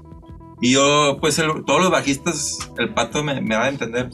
[0.63, 4.09] Y yo, pues, el- todos los bajistas, el pato me, me va a entender.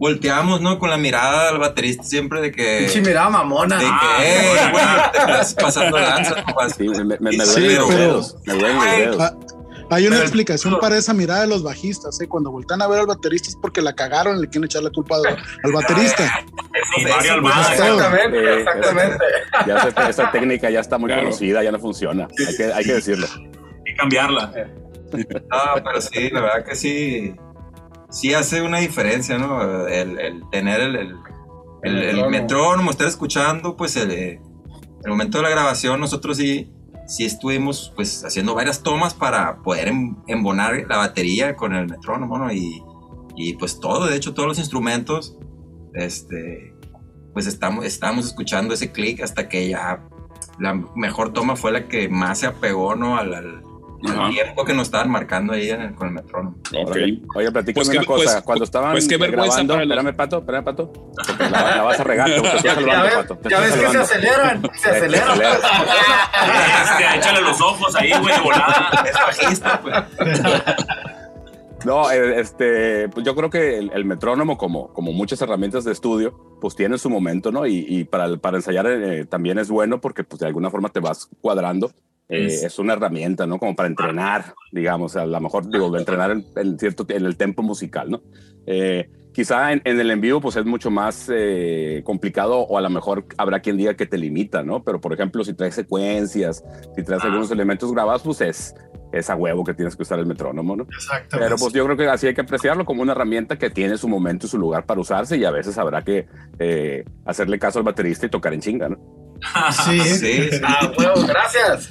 [0.00, 0.78] Volteamos, ¿no?
[0.78, 2.78] Con la mirada al baterista siempre de que.
[2.80, 3.76] Pinche mirada mamona.
[3.76, 6.36] De que, Ah, eh, güey, te estás pasando lanza.
[6.76, 8.36] Sí, me, me, me Sí, duelen los pero- dedos.
[8.46, 9.16] Me duelen los dedos.
[9.20, 9.36] Ah,
[9.92, 12.28] Hay una Pero- explicación para esa mirada de los bajistas, ¿eh?
[12.28, 14.90] Cuando voltean a ver al baterista es porque la cagaron y le quieren echar la
[14.90, 15.26] culpa al,
[15.64, 16.32] al baterista.
[16.96, 17.72] Sí, Mario Almada.
[17.74, 19.24] Exactamente, Eh, exactamente.
[19.66, 21.24] Ya se- esa técnica ya está muy Claro.
[21.24, 22.26] conocida, ya no funciona.
[22.48, 23.26] Hay que, hay que decirlo.
[23.36, 24.52] Hay que cambiarla.
[25.12, 27.34] No, pero sí, la verdad que sí.
[28.10, 29.86] Sí hace una diferencia, ¿no?
[29.86, 30.96] El, el tener el,
[31.82, 32.90] el, Metrónomo.
[32.90, 34.40] estar escuchando, pues el, eh,
[35.04, 36.72] el momento de la grabación, nosotros sí,
[37.06, 42.36] sí estuvimos pues haciendo varias tomas para poder em- embonar la batería con el metrónomo,
[42.38, 42.52] ¿no?
[42.52, 42.82] Y,
[43.36, 45.38] y pues todo, de hecho, todos los instrumentos,
[45.94, 46.74] este,
[47.32, 50.04] pues estamos, estábamos escuchando ese clic hasta que ya
[50.58, 53.16] la mejor toma fue la que más se apegó, ¿no?
[53.16, 53.62] Al, al-
[54.00, 56.56] tiempo que nos estaban marcando ahí en el- con el metrónomo.
[57.34, 58.24] Oye, platícame Pues una cosa.
[58.32, 60.92] pues- Cuando estaban pues qué vergüenza grabando, para los- espérame, Pato, espérame, Pato.
[60.92, 62.42] porque La, la vas a regar, te, Ya,
[63.02, 63.36] ves, Pato.
[63.36, 65.40] te ya estoy ves que se aceleran, se Te aceleran.
[65.40, 69.04] Este, échale los ojos ahí, güey, de volada.
[69.06, 69.94] Es bajista, pues.
[71.84, 75.92] No, eh, este, pues yo creo que el, el metrónomo, como, como muchas herramientas de
[75.92, 77.66] estudio, pues tiene su momento, ¿no?
[77.66, 81.00] Y, y para, para ensayar eh, también es bueno porque pues de alguna forma te
[81.00, 81.90] vas cuadrando.
[82.30, 83.58] Eh, Es- es una herramienta, ¿no?
[83.58, 87.62] Como para entrenar, digamos, a lo mejor, digo, entrenar en, en cierto, en el tempo
[87.62, 88.22] musical, ¿no?
[88.66, 92.80] Eh, quizá en, en el en vivo, pues es mucho más eh, complicado o a
[92.80, 94.82] lo mejor habrá quien diga que te limita, ¿no?
[94.84, 96.64] Pero, por ejemplo, si traes secuencias,
[96.94, 97.26] si traes Ah.
[97.26, 98.74] algunos elementos grabados, pues es,
[99.12, 100.84] es a huevo que tienes que usar el metrónomo, ¿no?
[100.84, 101.36] Exactamente.
[101.38, 104.08] Pero pues yo creo que así hay que apreciarlo como una herramienta que tiene su
[104.08, 106.26] momento y su lugar para usarse y a veces habrá que
[106.60, 108.98] eh, hacerle caso al baterista y tocar en chinga, ¿no?
[109.86, 110.00] Sí.
[110.00, 110.50] Sí.
[110.62, 111.88] Ah, huevo, gracias.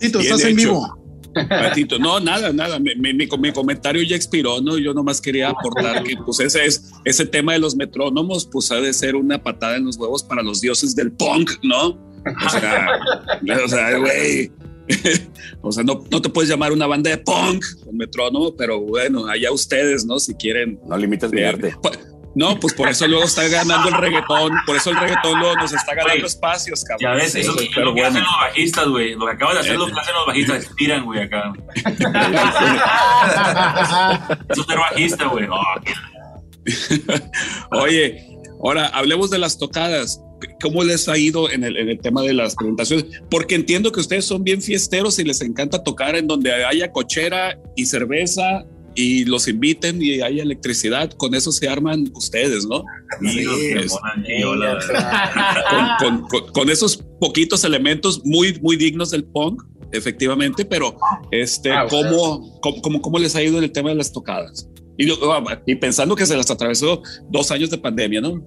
[0.00, 0.68] Tito, Bien estás en hecho.
[0.68, 0.98] vivo.
[1.48, 2.78] Patito, no, nada, nada.
[2.78, 4.78] Mi, mi- mi- mi comentario ya expiró, ¿no?
[4.78, 8.76] Yo nomás quería aportar que, pues, ese es ese tema de los metrónomos, pues, ha
[8.76, 11.88] de ser una patada en los huevos para los dioses del punk, ¿no?
[11.88, 12.86] O sea,
[13.64, 14.52] o sea, güey.
[15.62, 19.26] O sea, no, no te puedes llamar una banda de punk con metrónomo, pero bueno,
[19.26, 20.18] allá ustedes, ¿no?
[20.18, 20.78] Si quieren.
[20.86, 21.74] No limites mi eh, arte.
[21.82, 21.90] pa-
[22.34, 25.72] No, pues por eso luego está ganando el reggaetón, por eso el reggaetón luego nos
[25.72, 27.12] está ganando Güey, espacios, cabrón.
[27.12, 28.08] Ya ves, Sí, eso es lo que bueno.
[28.08, 29.14] hacen los bajistas, güey.
[29.14, 31.52] Lo que acaban de hacer lo que hacen los bajistas, estiran, güey, acá.
[34.50, 35.46] Eso es ser bajista, güey.
[35.48, 35.62] Oh,
[37.82, 38.26] Oye,
[38.62, 40.20] ahora hablemos de las tocadas.
[40.60, 43.06] ¿Cómo les ha ido en el, en el tema de las presentaciones?
[43.30, 47.58] Porque entiendo que ustedes son bien fiesteros y les encanta tocar en donde haya cochera
[47.76, 48.64] y cerveza
[48.94, 51.10] y los inviten y haya electricidad.
[51.12, 52.84] Con eso se arman ustedes, ¿no?
[53.18, 59.10] amigos que es- molan chiola, con, con- con- con esos poquitos elementos muy, muy dignos
[59.10, 60.96] del punk, efectivamente, pero
[61.30, 64.68] este, Ah, ¿cómo, cómo, cómo- cómo les ha ido en el tema de las tocadas?
[64.96, 65.16] Y, yo-
[65.66, 68.44] y pensando que se las atravesó dos años de pandemia, ¿no?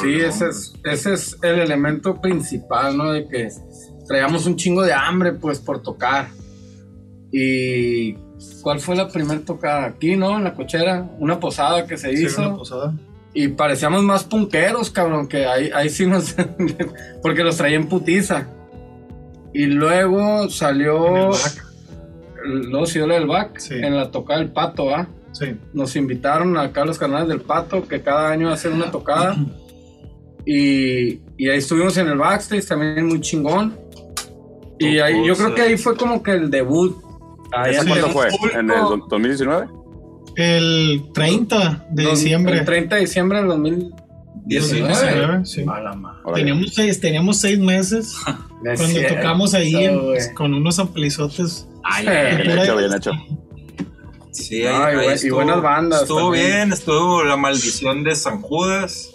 [0.00, 3.12] Sí, ese es, ese es el elemento principal, ¿no?
[3.12, 3.48] De que
[4.06, 6.28] traíamos un chingo de hambre, pues, por tocar.
[7.30, 8.14] Y
[8.62, 9.84] ¿cuál fue la primera tocada?
[9.86, 10.36] Aquí, ¿no?
[10.38, 12.40] En la cochera, una posada que se Sí, hizo.
[12.46, 12.94] una posada.
[13.34, 16.34] Y parecíamos más punqueros, cabrón, que ahí, ahí sí nos...
[17.22, 18.48] porque los traía en putiza.
[19.52, 21.30] Y luego salió...
[22.44, 23.74] Luego siguió la del back, Sí.
[23.74, 25.06] en la tocada del pato, ¿ah?
[25.32, 25.56] Sí.
[25.74, 29.36] Nos invitaron acá a los canales del pato, que cada año hacen una tocada.
[30.46, 33.76] Y, y ahí estuvimos en el backstage, también muy chingón.
[34.78, 36.96] Y ahí, yo creo que ahí fue como que el debut.
[37.66, 38.28] ¿Esa ante cuándo fue?
[38.30, 39.66] público, ¿En el do- 2019?
[40.36, 42.58] El 30 de don- diciembre.
[42.58, 43.98] El 30 de diciembre del 2019.
[44.50, 45.64] 2019, sí.
[46.34, 48.14] Teníamos seis, teníamos seis meses
[48.62, 50.34] cuando cierto, tocamos ahí en- güey.
[50.34, 51.68] con unos amplizotes.
[51.82, 52.04] Ay,
[52.42, 53.10] Bien hecho, bien hecho.
[54.30, 56.46] Sí, Ay, ahí y buenas bandas Estuvo también.
[56.46, 59.12] bien, estuvo La Maldición de San Judas.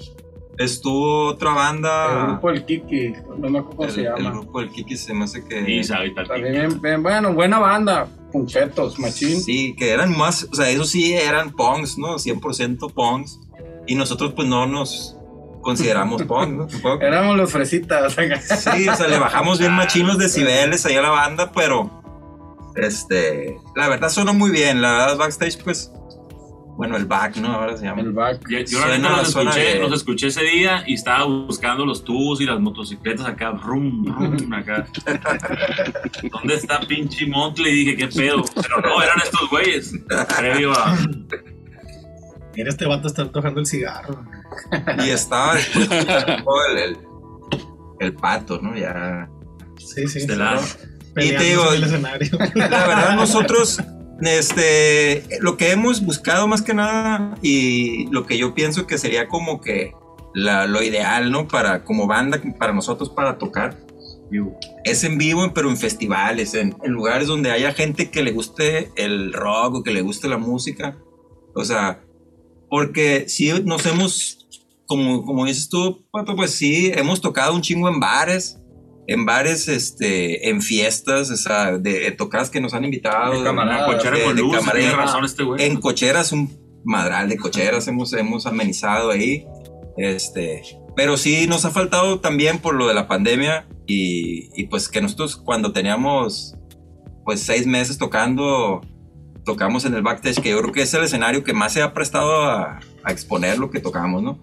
[0.57, 2.25] Estuvo otra El banda.
[2.27, 4.31] grupo del Kiki, no me acuerdo cómo el, se el llama.
[4.31, 5.81] grupo del Kiki se me hace que.
[6.15, 6.27] Tal.
[6.27, 9.41] También bien, bien, bueno, buena banda, punquetos, machín.
[9.41, 12.15] Sí, que eran más, o sea, eso sí eran punks, ¿no?
[12.15, 13.39] 100% punks.
[13.87, 15.15] Y nosotros pues no nos
[15.61, 16.67] consideramos punk, ¿no?
[16.67, 17.01] Tampoco.
[17.01, 18.13] Éramos los fresitas.
[18.13, 22.03] Sí, o sea, le bajamos bien machín los decibeles ahí a la banda, pero
[22.75, 25.91] este, la verdad sonó muy bien, la verdad backstage pues,
[26.75, 27.49] bueno, el back, ¿no?
[27.53, 28.01] Ahora se llama.
[28.01, 28.41] El back.
[28.49, 29.81] Yo, yo la Suena- los suena escuché, bien.
[29.81, 34.53] los escuché ese día y estaba buscando los tubos y las motocicletas acá, rum, rum,
[34.53, 34.85] acá.
[36.31, 37.69] ¿Dónde está pinche Montle?
[37.69, 38.43] Y dije, ¿qué pedo?
[38.55, 39.93] Pero no, eran estos güeyes.
[40.37, 40.97] Previo a.
[42.55, 44.23] Mira, este vato está tocando el cigarro.
[45.05, 46.97] Y estaba después el, el,
[47.99, 48.75] el pato, ¿no?
[48.77, 49.27] Ya.
[49.77, 50.19] Sí, sí.
[50.19, 50.59] Estelar.
[51.13, 52.37] Peleándose digo- en el escenario.
[52.55, 53.79] La verdad, nosotros,
[54.21, 59.27] este, lo que hemos buscado más que nada y lo que yo pienso que sería
[59.27, 59.93] como que
[60.33, 61.47] la- lo ideal, ¿no?
[61.47, 63.77] Para, como banda, para nosotros para tocar,
[64.83, 68.91] es en vivo, pero en festivales, en, en lugares donde haya gente que le guste
[68.95, 70.97] el rock o que le guste la música.
[71.53, 72.01] O sea,
[72.67, 74.47] porque sí nos hemos,
[74.87, 78.59] como, como dices tú, Pato, pues sí, hemos tocado un chingo en bares,
[79.07, 83.37] en bares, este, en fiestas, o sea, de, de tocadas que nos han invitado.
[83.39, 84.87] De camaradas, Una cochera de- con luz, camarera.
[84.89, 85.63] tiene razón este güey.
[85.65, 89.45] En cocheras, un madral de cocheras hemos, hemos amenizado ahí.
[89.97, 90.63] Este,
[90.95, 95.01] pero sí nos ha faltado también por lo de la pandemia y, y pues que
[95.01, 96.55] nosotros cuando teníamos
[97.25, 98.81] pues seis meses tocando,
[99.45, 101.93] tocamos en el backstage, que yo creo que es el escenario que más se ha
[101.93, 104.41] prestado a, a exponer lo que tocamos, ¿no?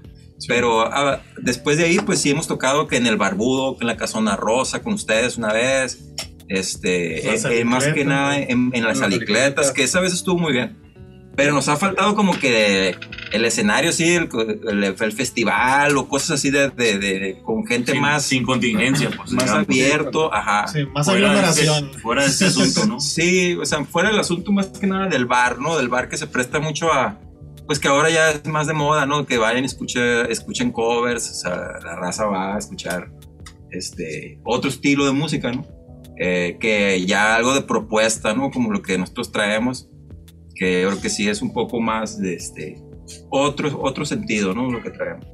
[0.48, 3.88] Pero ah, después de ahí, pues sí hemos tocado que en el Barbudo, que en
[3.88, 6.12] la Casona Rosa, con ustedes una vez,
[6.48, 10.38] este, eh, eh, más que nada en, en las Las alicletas, que esa vez estuvo
[10.38, 10.76] muy bien.
[11.36, 12.96] Pero nos ha faltado como que
[13.32, 14.28] el escenario, sí, el,
[14.68, 19.08] el- el festival o cosas así de, de- de- con gente sin, más, sin contingencia,
[19.16, 19.30] pues.
[19.32, 19.68] más digamos.
[19.68, 20.66] abierto, ajá.
[20.66, 22.00] Sí, más Fuera de este- aglomeración.
[22.02, 23.00] Fuera de este asunto, ¿no?
[23.00, 25.78] Sí, o sea, fuera el asunto más que nada del bar, ¿no?
[25.78, 27.16] Del bar que se presta mucho a,
[27.70, 29.24] pues que ahora ya es más de moda, ¿no?
[29.24, 31.54] Que vayan escuchen, escuchen covers, o sea,
[31.84, 33.12] la raza va a escuchar
[33.70, 35.64] este, otro estilo de música, ¿no?
[36.18, 38.50] Eh, que ya algo de propuesta, ¿no?
[38.50, 39.88] Como lo que nosotros traemos,
[40.56, 42.82] que yo creo que sí es un poco más de este,
[43.28, 44.68] otro, otro sentido, ¿no?
[44.68, 45.24] Lo que traemos.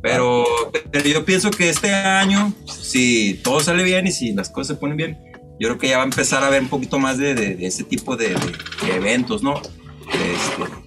[0.00, 0.46] Pero,
[0.90, 4.80] pero yo pienso que este año, si todo sale bien y si las cosas se
[4.80, 5.18] ponen bien,
[5.60, 7.66] yo creo que ya va a empezar a haber un poquito más de, de- de
[7.66, 9.60] ese tipo de- de eventos, ¿no?
[9.60, 10.81] Este,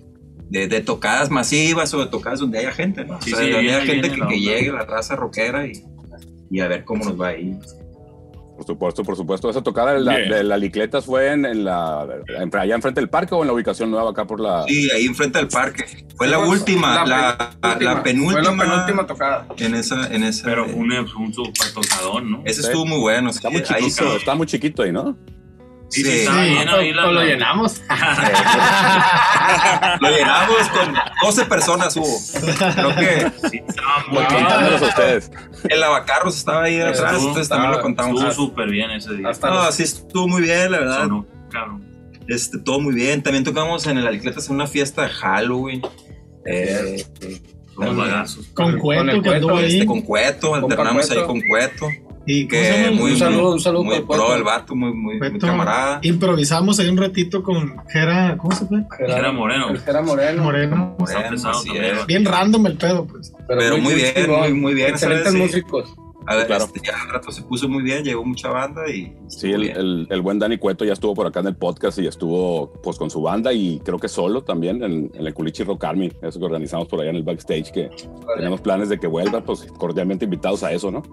[0.50, 3.22] de, de tocadas masivas o de tocadas donde haya gente, ¿no?
[3.22, 5.66] Sí, o sea, sí, donde viene- haya gente que, la que llegue, la raza rockera
[5.68, 5.84] y,
[6.52, 7.58] y a ver cómo nos va ahí.
[8.56, 9.50] Por supuesto, por supuesto.
[9.50, 12.08] Esa tocada de, la, de las licletas fue en, en la,
[12.40, 14.64] en- allá enfrente del parque o en la ubicación nueva acá por la...
[14.66, 15.84] Sí, ahí enfrente del parque.
[16.16, 18.32] Fue la última, la, la, penúltima.
[18.32, 19.46] Fue la penúltima tocada.
[19.58, 20.46] En esa, en esa.
[20.46, 22.42] Pero fue un, un super tocadón, ¿no?
[22.46, 23.30] Ese estuvo muy bueno.
[23.30, 24.16] Está muy chiquito, sí.
[24.20, 25.18] está muy chiquito ahí, ¿no?
[25.96, 26.18] Sí, sí, Sí.
[26.20, 26.50] estaba Sí.
[26.56, 27.82] lleno ahí la- O lo llenamos.
[30.02, 30.94] Lo llenamos con
[31.24, 32.20] 12 personas hubo.
[32.74, 34.28] Creo que Sí, estaba muy Wow.
[34.30, 34.44] bien.
[34.44, 35.32] Contándolos a ustedes.
[35.70, 38.22] el lavacarros estaba ahí atrás, Estuvo- entonces también lo contamos.
[38.22, 39.30] Estuvo súper bien ese día.
[39.30, 41.02] Hasta No, los- sí estuvo muy bien, la verdad.
[41.04, 41.86] Sonó, cabrón.
[42.28, 43.22] Este, todo muy bien.
[43.24, 45.82] También tocamos en el Alicletas en una fiesta de Halloween.
[46.46, 47.06] Eh.
[47.76, 47.88] Con
[48.80, 49.74] Con el que anduvo cuento, ahí.
[49.74, 51.28] este, con Cueto, alternamos ahí Cueto.
[51.28, 51.88] con Cueto.
[52.28, 52.98] Y ¿cómo se Que llama?
[52.98, 56.00] muy, Un saludo, un saludo muy pro el vato, muy, muy, camarada.
[56.02, 58.84] Improvisamos ahí un ratito con Jera, ¿cómo se fue?
[59.00, 59.68] Era moreno.
[59.88, 60.44] Era moreno.
[60.44, 60.96] Moreno.
[60.98, 62.06] Moreno.
[62.08, 63.32] Bien random el pedo, pues.
[63.48, 65.94] Pero muy bien, muy- muy bien, Excelentes músicos.
[66.28, 66.64] A ver, Claro.
[66.66, 70.08] este, ya al rato se puso muy bien, llegó mucha banda y Sí, el, el-
[70.10, 73.12] el buen Dani Cueto ya estuvo por acá en el podcast y estuvo pues con
[73.12, 76.46] su banda y creo que solo también en, en el Culichi Rock Army, eso que
[76.46, 77.90] organizamos por allá en el backstage, que
[78.38, 81.04] tenemos planes de que vuelva, pues cordialmente invitados a eso, ¿no?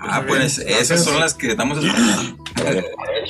[0.00, 2.44] Ah, pues esas son las que damos esperando.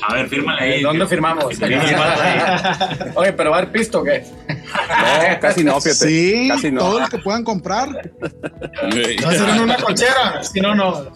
[0.08, 0.80] A ver, fírmale ahí.
[0.80, 1.44] Eh, ¿Dónde firmamos?
[3.14, 4.24] Oye, pero va a haber pisto o qué?
[4.48, 6.08] No, casi no, fíjate.
[6.08, 6.80] Sí, casi no.
[6.80, 7.88] todo lo que puedan comprar.
[7.92, 10.42] Va a ser en una cochera.
[10.42, 11.06] Si no, no.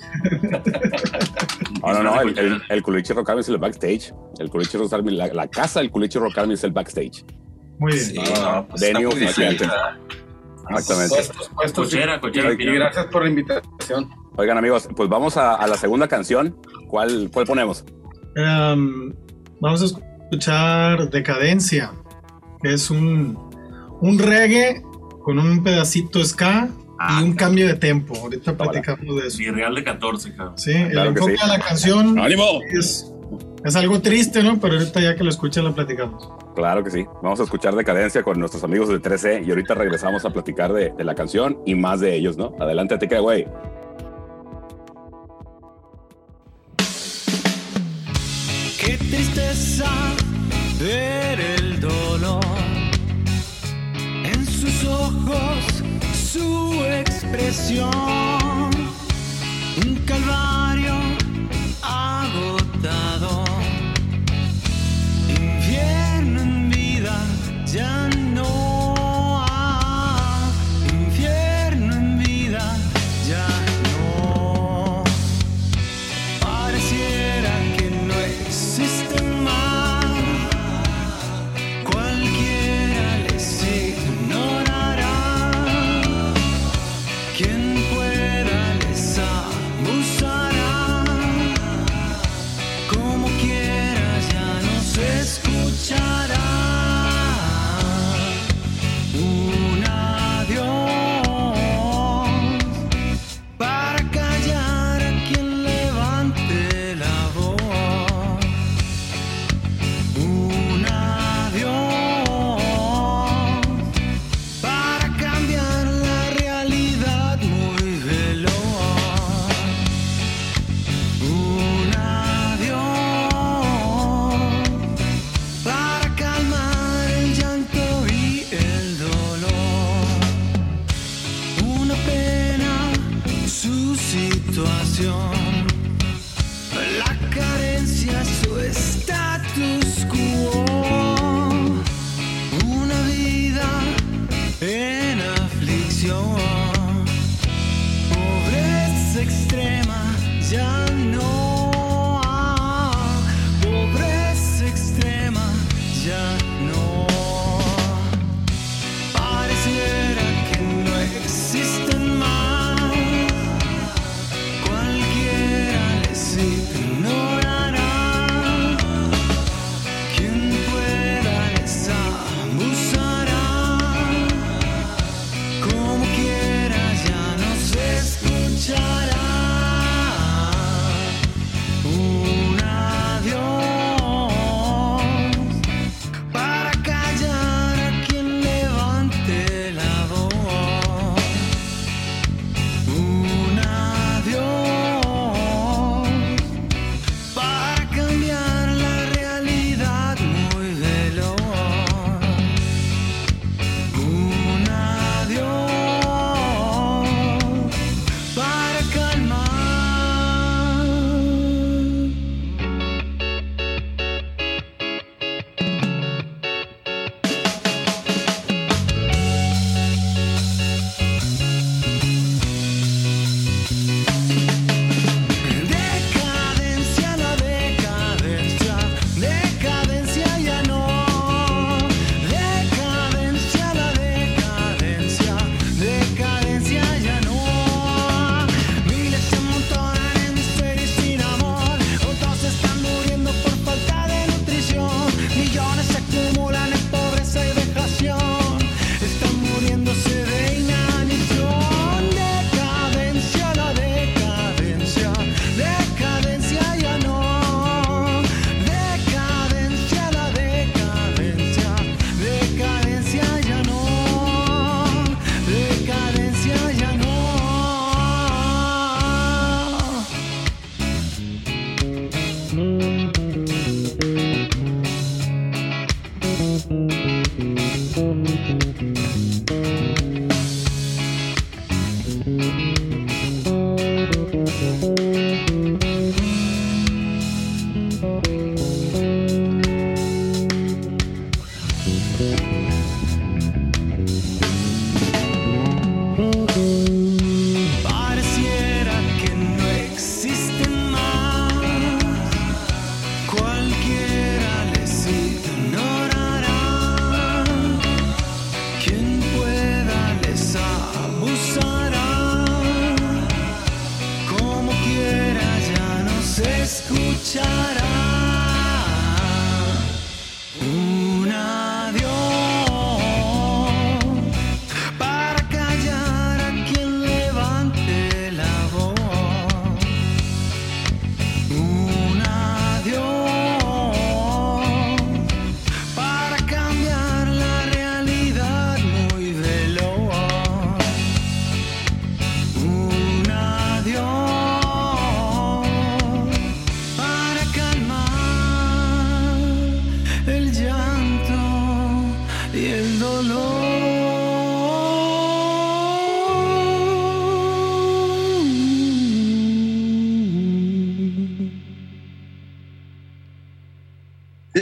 [1.83, 4.13] No, no, no, el, el, el Rock es el backstage.
[4.39, 7.25] El Rock Army, la, la casa del Culichi Rock es el backstage.
[7.79, 8.05] Muy bien.
[8.05, 8.83] Sí, no, pues.
[10.71, 11.15] Exactamente.
[11.15, 11.85] Puestos, puestos.
[11.87, 14.11] Cochera, cochera, Y, y gracias por la invitación.
[14.41, 16.57] Oigan, amigos, pues vamos a, a la segunda canción.
[16.89, 17.85] ¿Cuál, cuál ponemos?
[18.35, 19.13] Um,
[19.61, 21.93] vamos a escuchar Decadencia,
[22.63, 23.39] que es un,
[24.01, 24.83] un reggae
[25.25, 26.71] con un pedacito ska
[27.03, 28.15] Ah, y un cambio de tempo.
[28.15, 29.39] Ahorita platicamos de eso.
[29.39, 30.59] Mi real de 14, cabrón.
[30.59, 31.43] Sí, el Claro enfoque sí.
[31.47, 32.61] de la canción ¡Ánimo!
[32.71, 33.11] es,
[33.65, 34.59] es algo triste, ¿no?
[34.61, 36.29] Pero ahorita ya que lo escuchan lo platicamos.
[36.55, 37.07] Claro que sí.
[37.23, 40.93] Vamos a escuchar Decadencia con nuestros amigos de 13 y ahorita regresamos a platicar de,
[40.97, 42.55] de la canción y más de ellos, ¿no?
[42.61, 43.47] Adelante, te queda, güey.
[48.91, 49.89] Qué tristeza
[50.81, 52.43] ver el dolor.
[54.25, 55.63] En sus ojos,
[56.33, 58.71] su expresión,
[59.87, 60.70] un calvario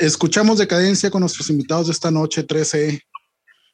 [0.08, 3.02] Escuchamos Decadencia con nuestros invitados de esta noche, 13.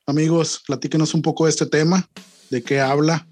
[0.04, 2.08] Amigos, platíquenos un poco de este tema,
[2.50, 3.24] de qué habla,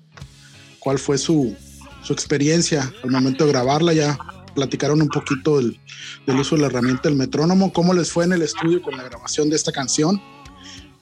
[0.78, 1.56] cuál fue su,
[2.04, 3.92] su experiencia al momento de grabarla.
[3.92, 4.16] Ya
[4.54, 5.80] platicaron un poquito del,
[6.28, 9.50] uso de la herramienta del metrónomo, cómo les fue en el estudio con la grabación
[9.50, 10.22] de esta canción.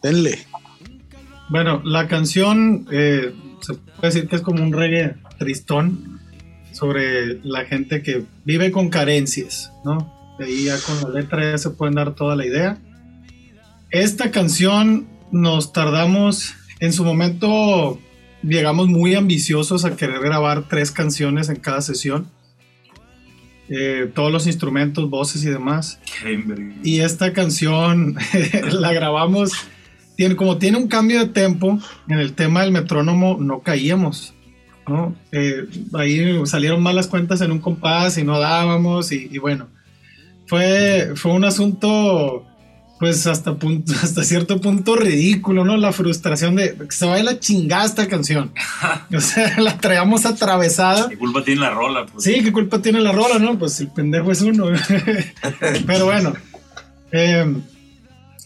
[0.03, 0.46] Denle.
[1.51, 6.18] Bueno, la canción eh, se puede decir que es como un reggae tristón
[6.72, 10.19] sobre la gente que vive con carencias, ¿no?
[10.41, 12.78] Ahí ya con la letra ya se pueden dar toda la idea.
[13.91, 17.99] Esta canción nos tardamos, en su momento
[18.43, 22.28] llegamos muy ambiciosos a querer grabar tres canciones en cada sesión.
[23.68, 26.01] Eh, todos los instrumentos, voces y demás.
[26.82, 28.16] Y esta canción
[28.72, 29.53] la grabamos,
[30.16, 31.78] tiene, como tiene un cambio de tempo,
[32.09, 34.34] en el tema del metrónomo no caíamos.
[34.88, 35.14] ¿no?
[35.30, 39.68] Eh, ahí salieron malas cuentas en un compás y no dábamos y, y bueno,
[40.51, 42.44] fue, fue un asunto
[42.98, 45.76] pues hasta, punto, hasta cierto punto ridículo, ¿no?
[45.76, 48.53] La frustración de que se vaya la chingada esta canción.
[49.16, 51.09] o sea, la traíamos atravesada.
[51.09, 52.07] ¿Qué culpa tiene la rola?
[52.07, 52.24] Pues?
[52.24, 53.61] Sí, ¿qué culpa tiene la rola, no?
[53.61, 54.66] Pues el pendejo es uno.
[55.86, 56.32] Pero bueno,
[57.12, 57.46] eh,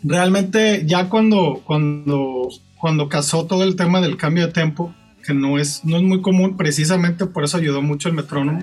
[0.02, 2.48] realmente ya cuando, cuando,
[2.78, 4.94] cuando casó todo el tema del cambio de tempo,
[5.26, 8.62] que no es, no es muy común, precisamente por eso ayudó mucho el metrónomo.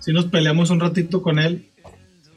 [0.00, 1.68] Sí nos peleamos un ratito con él,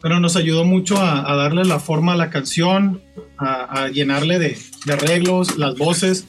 [0.05, 3.01] pero nos ayudó mucho a, a darle la forma a la canción,
[3.39, 6.27] a, a llenarle de, de arreglos, las voces.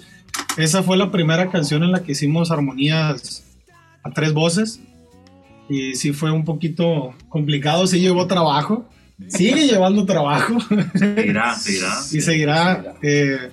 [0.57, 3.45] Esa fue la primera canción en la que hicimos armonías
[4.03, 4.81] a tres voces.
[5.69, 8.89] Y sí fue un poquito complicado, sí llevó trabajo.
[9.29, 10.57] Sigue llevando trabajo.
[10.95, 11.93] Seguirá, seguirá.
[12.13, 12.95] y seguirá.
[13.03, 13.51] eh,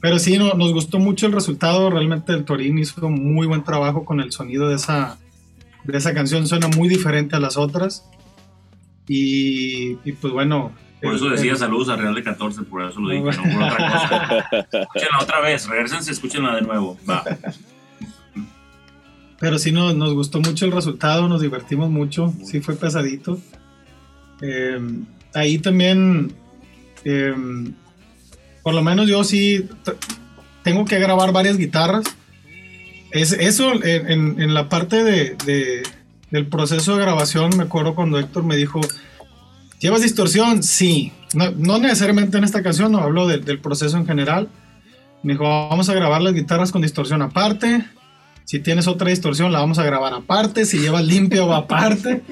[0.00, 1.90] pero sí, no- nos gustó mucho el resultado.
[1.90, 5.18] Realmente el Torín hizo muy buen trabajo con el sonido de esa,
[5.84, 6.46] de esa canción.
[6.46, 8.06] Suena muy diferente a las otras.
[9.08, 10.72] Y, y pues bueno.
[11.02, 13.76] Por eso decía saludos a Real de 14, por eso lo dije, no por otra
[13.92, 14.44] cosa.
[14.80, 16.98] Escúchenla otra vez, regresense, escúchenla de nuevo.
[17.08, 17.22] Va.
[19.38, 23.38] Pero sí nos, nos gustó mucho el resultado, nos divertimos mucho, sí fue pesadito.
[24.40, 24.80] Eh,
[25.34, 26.32] ahí también,
[27.04, 27.34] eh,
[28.62, 29.68] por lo menos yo sí
[30.62, 32.04] tengo que grabar varias guitarras.
[33.12, 35.82] Es, eso en, en- en la parte de, de-
[36.30, 38.80] del proceso de grabación, me acuerdo cuando Héctor me dijo,
[39.78, 40.62] ¿llevas distorsión?
[40.62, 44.48] Sí, no, necesariamente en esta canción, no hablo de- del proceso en general.
[45.22, 47.84] Me dijo, vamos a grabar las guitarras con distorsión aparte.
[48.44, 50.64] Si tienes otra distorsión, la vamos a grabar aparte.
[50.66, 52.22] Si llevas limpio, va aparte.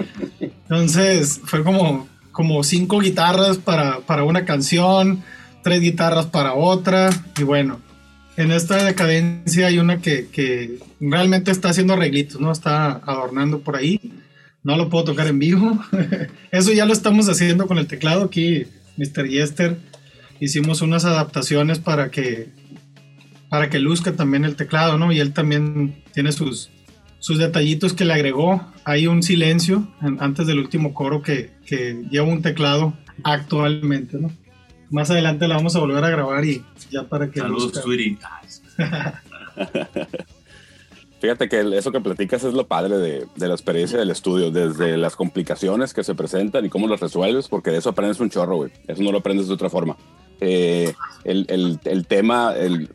[0.41, 5.23] Entonces, fue como, como cinco guitarras para, para una canción,
[5.65, 7.11] tres guitarras para otra.
[7.39, 7.81] Y bueno,
[8.37, 12.51] en esta decadencia hay una que, que realmente está haciendo arreglitos, ¿no?
[12.53, 14.01] Está adornando por ahí.
[14.63, 15.79] No lo puedo tocar en vivo.
[16.51, 18.65] Eso ya lo estamos haciendo con el teclado aquí,
[18.97, 19.29] Mr.
[19.29, 19.77] Yester.
[20.41, 22.49] Hicimos unas adaptaciones para que
[23.51, 25.13] para que luzca también el teclado, ¿no?
[25.13, 26.71] Y él también tiene sus,
[27.21, 28.67] sus detallitos que le agregó.
[28.85, 34.33] Hay un silencio en- antes del último coro que, que lleva un teclado actualmente, ¿no?
[34.95, 37.73] Más adelante la vamos a volver a grabar y ya para que Saludos.
[37.83, 38.17] Sweetie.
[41.21, 44.97] Fíjate que eso que platicas es lo padre de, de la experiencia del estudio, desde
[44.97, 48.55] las complicaciones que se presentan y cómo las resuelves, porque de eso aprendes un chorro,
[48.57, 48.71] güey.
[48.87, 49.97] Eso no lo aprendes de otra forma.
[50.41, 50.93] Eh,
[51.25, 52.89] el, el- el tema, el,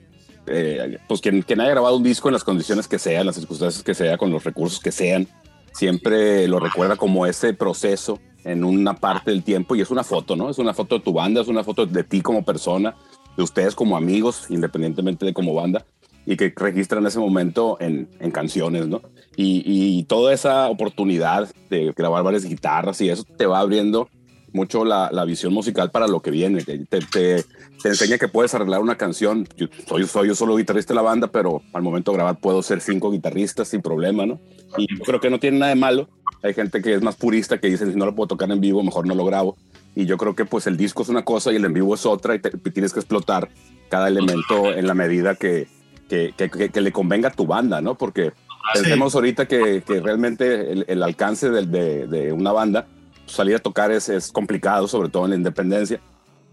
[0.47, 3.83] eh, pues quien, quien haya grabado un disco en las condiciones que sean, las circunstancias
[3.83, 5.27] que sea, con los recursos que sean,
[5.73, 10.35] siempre lo recuerda como ese proceso en una parte del tiempo y es una foto,
[10.35, 10.49] ¿no?
[10.49, 12.95] Es una foto de tu banda, es una foto de ti como persona,
[13.37, 15.85] de ustedes como amigos, independientemente de como banda,
[16.25, 19.01] y que registran ese momento en, en canciones, ¿no?
[19.35, 24.09] Y, y toda esa oportunidad de grabar varias guitarras y eso te va abriendo
[24.51, 26.63] mucho la, la visión musical para lo que viene.
[26.63, 27.45] Te, te, te-
[27.83, 29.47] enseña que puedes arreglar una canción.
[29.55, 32.61] Yo soy, soy yo solo guitarrista de la banda, pero al momento de grabar puedo
[32.63, 34.39] ser cinco guitarristas sin problema, ¿no?
[34.77, 36.09] Y creo que no tiene nada de malo.
[36.43, 38.81] Hay gente que es más purista que dice, si no lo puedo tocar en vivo,
[38.83, 39.57] mejor no lo grabo.
[39.95, 42.05] Y yo creo que pues el disco es una cosa y el en vivo es
[42.05, 43.49] otra y te- tienes que explotar
[43.89, 45.67] cada elemento en la medida que,
[46.07, 47.95] que, que- que- le convenga a tu banda, ¿no?
[47.95, 48.31] Porque
[48.73, 52.87] pensemos ahorita que, que realmente el, el alcance del- de, de una banda,
[53.25, 55.99] salir a tocar es, es complicado, sobre todo en la independencia,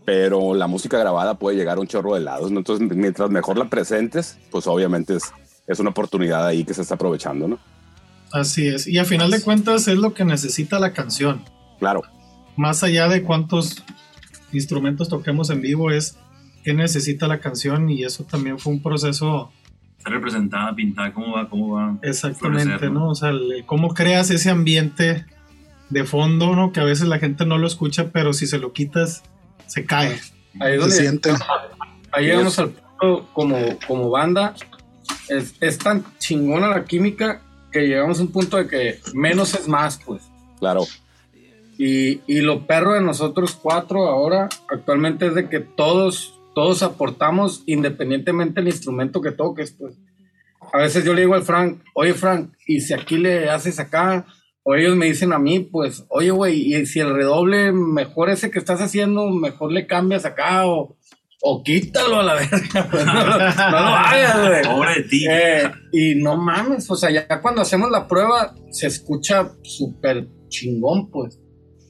[0.04, 2.58] pero la música grabada puede llegar a un chorro de lados, ¿no?
[2.58, 5.32] Entonces, mientras mejor la presentes, pues obviamente es,
[5.66, 7.58] es una oportunidad ahí que se está aprovechando, ¿no?
[8.32, 8.86] Así es.
[8.86, 11.42] Y a final de cuentas es lo que necesita la canción.
[11.78, 12.02] Claro,
[12.56, 13.82] Más allá de cuántos
[14.52, 16.16] instrumentos toquemos en vivo, es
[16.64, 19.52] qué necesita la canción y eso también fue un proceso
[19.98, 21.98] Está representada, pintada, cómo va, cómo va.
[22.02, 23.00] exactamente, Florecer, ¿no?
[23.00, 23.08] ¿no?
[23.10, 25.26] O sea, el- el cómo creas ese ambiente
[25.90, 26.72] de fondo, ¿no?
[26.72, 29.22] Que a veces la gente no lo escucha, pero si se lo quitas,
[29.66, 30.18] se cae.
[30.60, 31.30] Ahí es Se donde siente.
[32.12, 33.56] ahí llegamos al punto como,
[33.86, 34.54] como banda.
[35.28, 37.42] Es, es tan chingona la química
[37.76, 40.22] que llegamos a un punto de que menos es más, pues.
[40.58, 40.82] claro.
[41.78, 47.62] Y, y lo perro de nosotros cuatro ahora actualmente es de que todos, todos aportamos
[47.66, 49.94] independientemente del instrumento que toques, pues.
[50.72, 54.24] A veces yo le digo al Frank, oye Frank, y si aquí le haces acá,
[54.62, 58.50] o ellos me dicen a mí, pues, oye güey, y si el redoble mejor ese
[58.50, 60.96] que estás haciendo, mejor le cambias acá, o,
[61.48, 64.62] o quítalo a la verga, pues, no, lo- no lo hagas, güey.
[64.64, 65.26] Pobre de ti.
[65.30, 71.10] Eh, y no mames, o sea, ya cuando hacemos la prueba se escucha súper chingón,
[71.10, 71.38] pues.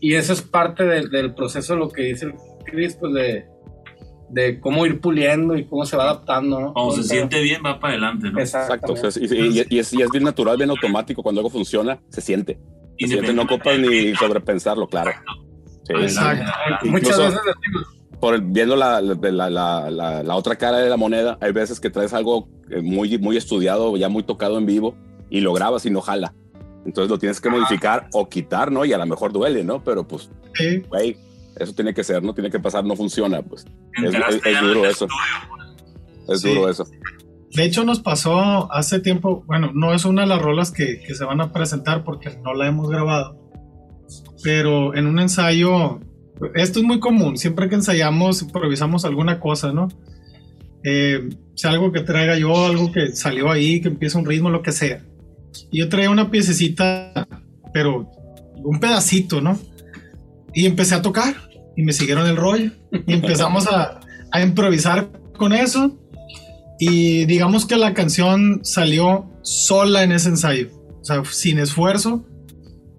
[0.00, 2.34] Y eso es parte del- del proceso de lo que dice el
[2.66, 3.46] Chris, pues de,
[4.28, 6.72] de cómo ir puliendo y cómo se va adaptando, ¿no?
[6.74, 8.38] Cuando se siente bien, va para adelante, ¿no?
[8.40, 8.92] Exacto.
[8.92, 9.06] Exactamente.
[9.08, 11.22] o sea, y, y- y es, y es bien natural, bien automático.
[11.22, 12.58] Cuando algo funciona, se siente.
[12.98, 15.12] Se siente, no ocupas ni sobrepensarlo, claro.
[15.84, 15.92] Sí.
[15.94, 16.44] Exacto.
[16.84, 21.38] Muchas Incluso- veces decimos, por el- viendo la, la, la- otra cara de la moneda,
[21.40, 24.94] hay veces que traes algo eh, muy, muy estudiado, ya muy tocado en vivo,
[25.30, 26.34] y lo grabas y no jala.
[26.84, 28.84] Entonces lo tienes que modificar o quitar, ¿no?
[28.84, 29.82] Y a lo mejor duele, ¿no?
[29.82, 30.82] Pero pues, Sí.
[30.88, 31.16] güey,
[31.56, 32.32] eso tiene que ser, ¿no?
[32.32, 33.66] Tiene que pasar, no funciona, pues.
[34.04, 35.08] Es, es- es duro eso.
[36.28, 36.48] Es Sí.
[36.54, 36.86] duro eso.
[37.54, 41.14] De hecho, nos pasó hace tiempo, bueno, no es una de las rolas que, que
[41.14, 43.36] se van a presentar porque no la hemos grabado,
[44.42, 46.00] pero en un ensayo,
[46.54, 49.88] esto es muy común, siempre que ensayamos improvisamos alguna cosa, ¿no?
[50.84, 54.62] Eh, sea algo que traiga yo, algo que salió ahí, que empieza un ritmo, lo
[54.62, 55.02] que sea.
[55.70, 57.26] Y yo traía una piececita,
[57.72, 58.10] pero
[58.56, 59.58] un pedacito, ¿no?
[60.54, 61.34] Y empecé a tocar
[61.76, 62.70] y me siguieron el rollo
[63.06, 65.98] y empezamos a, a improvisar con eso
[66.78, 70.68] y digamos que la canción salió sola en ese ensayo,
[71.00, 72.26] o sea, sin esfuerzo.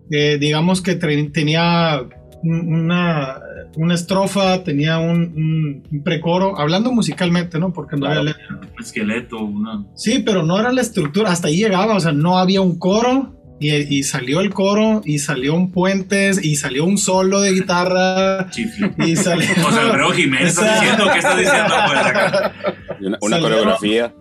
[0.10, 2.08] Eh, digamos que tenía
[2.44, 3.40] una,
[3.76, 7.74] una estrofa, tenía un, un- un precoro, hablando musicalmente, ¿no?
[7.74, 8.22] Porque no Claro.
[8.22, 8.60] había letra.
[8.76, 9.86] Un esqueleto, una.
[9.96, 13.34] Sí, pero no era la estructura, hasta ahí llegaba, o sea, no había un coro.
[13.60, 18.52] Y, y salió el coro, y salió un puentes, y salió un solo de guitarra,
[18.52, 18.92] chifle.
[19.04, 19.48] y salió.
[19.68, 21.06] O sea, Alfredo Jiménez, ¿estás diciendo?
[21.12, 21.74] ¿Qué estás diciendo?
[21.88, 22.54] Pues acá.
[23.00, 24.14] Una, una Salió- coreografía.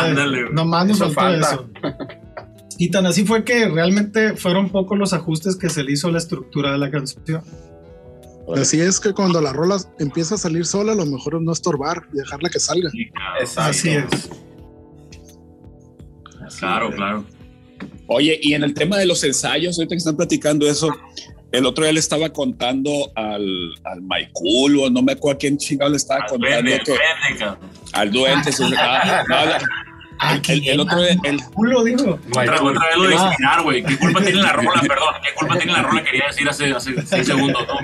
[0.00, 0.42] Ándale.
[0.42, 0.54] güey.
[0.54, 1.54] Nomás nos Eso faltó falta.
[1.54, 2.10] eso.
[2.78, 6.12] Y tan así fue que realmente fueron pocos los ajustes que se le hizo a
[6.12, 7.42] la estructura de la canción.
[8.56, 12.02] Así es que cuando la rola empieza a salir sola, lo mejor es no estorbar
[12.12, 12.90] y dejarla que salga.
[13.40, 13.70] Exacto.
[13.70, 14.30] Así es.
[16.58, 17.24] Claro, claro.
[18.08, 20.90] Oye, y en el tema de los ensayos, ahorita que están platicando eso,
[21.50, 23.46] el otro día le estaba contando al,
[23.84, 26.92] al Maikul, o no me acuerdo a quién chingado le estaba Al contando duende, que,
[26.92, 27.56] duende,
[27.92, 28.52] al duende.
[28.52, 29.58] sí, ah,
[30.24, 32.18] Ah, el, el otro día, el- culo, dijo.
[32.30, 33.26] Otra, otra vez lo de Ah.
[33.28, 33.82] inspirar, güey.
[33.82, 34.80] ¿Qué culpa tiene la rola?
[34.80, 35.14] Perdón.
[35.22, 36.04] ¿Qué culpa tiene la rola?
[36.04, 37.74] Quería decir hace, hace seis segundos, ¿no?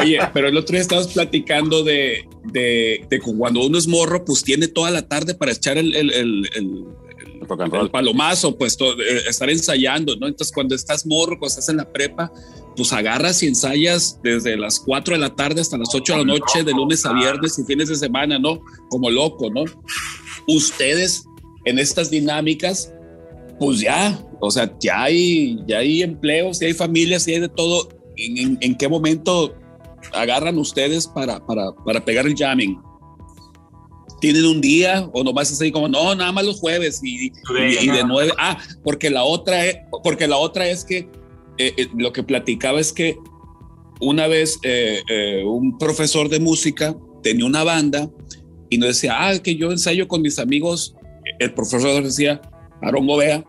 [0.02, 3.06] Oye, pero el otro día estabas platicando de, de,
[3.38, 6.86] cuando uno es morro, pues tiene toda la tarde para echar el, el, el, el-
[7.82, 10.28] el palomazo, pues eh, estar ensayando, ¿no?
[10.28, 12.32] Entonces, cuando estás morro, cuando estás en la prepa,
[12.76, 16.26] pues agarras y ensayas desde las 4 de la tarde hasta las 8 de la
[16.26, 18.62] noche, de lunes a viernes y fines de semana, ¿no?
[18.90, 19.64] Como loco, ¿no?
[20.48, 21.24] Ustedes
[21.66, 22.94] en estas dinámicas,
[23.60, 27.50] pues ya, o sea, ya hay, ya hay empleos, ya hay familias, ya hay de
[27.50, 27.90] todo.
[28.18, 29.56] ¿En, en- en qué momento
[30.14, 32.78] agarran ustedes para, para, para pegar el jamming?
[34.20, 37.32] tienen un día o nomás ahí como, no, nada más los jueves y, y-
[37.82, 38.32] y de nueve.
[38.38, 41.10] Ah, porque la otra es, porque la otra es que
[41.68, 43.18] eh, eh, lo que platicaba es que
[44.02, 48.10] una vez eh, eh, un profesor de música tenía una banda
[48.70, 50.96] y nos decía, ah, que yo ensayo con mis amigos.
[51.40, 52.42] El profesor decía,
[52.82, 53.44] Aaron Gobea,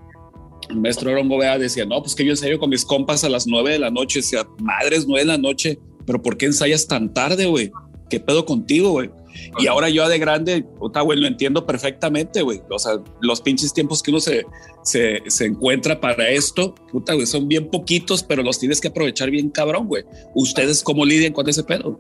[0.69, 3.47] el maestro Aaron Gobea decía, no, pues que yo ensayo con mis compas a las
[3.47, 4.19] nueve de la noche.
[4.19, 7.71] Decía, madres, nueve de la noche, pero ¿por qué ensayas tan tarde, güey?
[8.11, 9.11] ¿Qué pedo contigo, güey?
[9.59, 12.61] Y ahora yo de grande, puta, güey, lo entiendo perfectamente, güey.
[12.71, 14.45] O sea, los pinches tiempos que uno se,
[14.83, 19.31] se, se encuentra para esto, puta, güey, son bien poquitos, pero los tienes que aprovechar
[19.31, 20.05] bien cabrón, güey.
[20.35, 21.99] ¿Ustedes cómo lidian con ese pedo?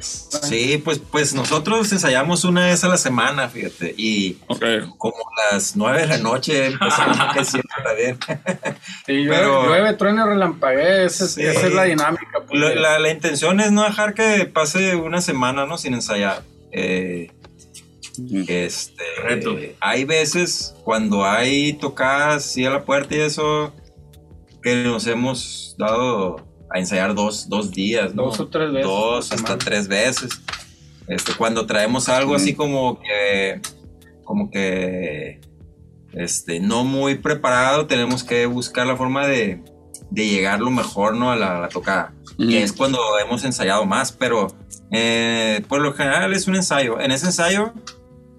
[0.00, 4.34] Sí, pues, pues nosotros ensayamos una vez a la semana, fíjate, y
[4.98, 5.14] como
[5.50, 7.32] a las nueve de la noche empezamos a
[7.84, 8.18] también.
[9.06, 9.92] Sí, Pero- llueve,
[10.24, 11.42] relampaguee, esa, es- Sí.
[11.42, 12.40] esa es la dinámica.
[12.46, 15.76] pues, La, de- la- la intención es no dejar que pase una semana, ¿no?
[15.78, 16.42] Sin ensayar.
[16.72, 17.30] Eh,
[18.48, 19.04] este,
[19.80, 23.74] hay veces cuando hay tocadas sí a la puerta y eso
[24.62, 26.36] que nos hemos dado
[26.76, 28.24] a ensayar dos, dos días, ¿no?
[28.24, 30.40] Dos o tres veces Dos hasta tres veces.
[31.08, 33.60] Este, cuando traemos algo así como que,
[34.24, 35.40] como que,
[36.12, 39.62] este, no muy preparado, tenemos que buscar la forma de,
[40.10, 41.30] de llegar lo mejor, ¿no?
[41.30, 42.12] A la, a la tocada.
[42.38, 44.48] Que es cuando hemos ensayado más, pero
[44.90, 47.00] eh, por lo general es un ensayo.
[47.00, 47.72] En ese ensayo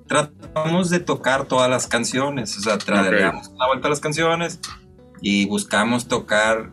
[0.07, 2.77] tratamos de tocar todas las canciones, o sea,
[3.09, 4.59] le damos una vuelta a las canciones
[5.21, 6.71] y buscamos tocar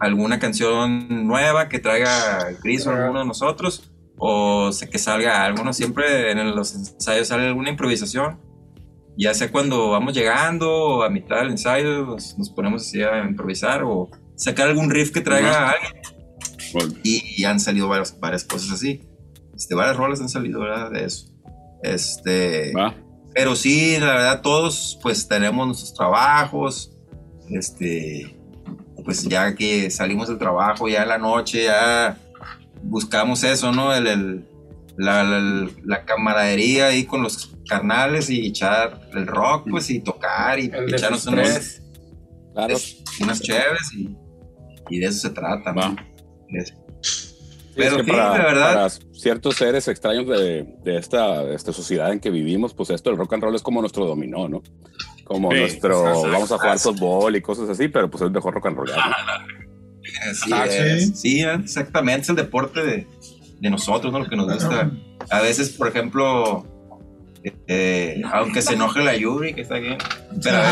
[0.00, 5.72] alguna canción nueva que traiga Chris o alguno de nosotros, o que salga algo, ¿no?
[5.72, 8.40] Siempre en los ensayos sale alguna improvisación,
[9.16, 13.24] ya sea cuando vamos llegando o a mitad del ensayo nos, nos ponemos así a
[13.24, 15.92] improvisar o sacar algún riff que traiga alguien.
[17.02, 19.02] Y, y han salido varias, varias cosas así.
[19.54, 20.90] Este, varias rolas han salido, ¿verdad?
[20.90, 21.28] De eso.
[21.82, 22.72] Este.
[23.34, 26.92] Pero sí, la verdad, todos pues tenemos nuestros trabajos.
[27.48, 28.35] Este.
[29.06, 32.18] Pues ya que salimos del trabajo, ya en la noche, ya
[32.82, 33.94] buscamos eso, ¿no?
[33.94, 34.44] El, el-
[34.98, 40.58] la, la- la camaradería ahí con los carnales y echar el rock, pues, y tocar
[40.58, 41.82] y El echarnos unos, desestrés.
[42.70, 44.16] es- unas chéves y,
[44.90, 45.94] y de eso se trata, ¿no?
[46.48, 46.74] Es-
[47.76, 48.74] Pero Pero sí, la verdad.
[48.74, 53.10] para ciertos seres extraños de, de esta, de esta sociedad en que vivimos, pues esto
[53.10, 54.62] del rock and roll es como nuestro dominó, ¿no?
[55.26, 58.66] Como Sí, nuestro, vamos a jugar softball y cosas así, pero pues es mejor rock
[58.66, 58.90] and roll.
[60.30, 61.20] Así es.
[61.20, 62.22] Sí, exactamente.
[62.22, 63.06] Es el deporte de,
[63.60, 64.20] de nosotros, ¿no?
[64.20, 64.90] Lo que nos gusta.
[65.30, 66.64] A veces, por ejemplo,
[67.66, 69.96] eh, aunque se enoje la Yuri, que está aquí,
[70.42, 70.70] pero a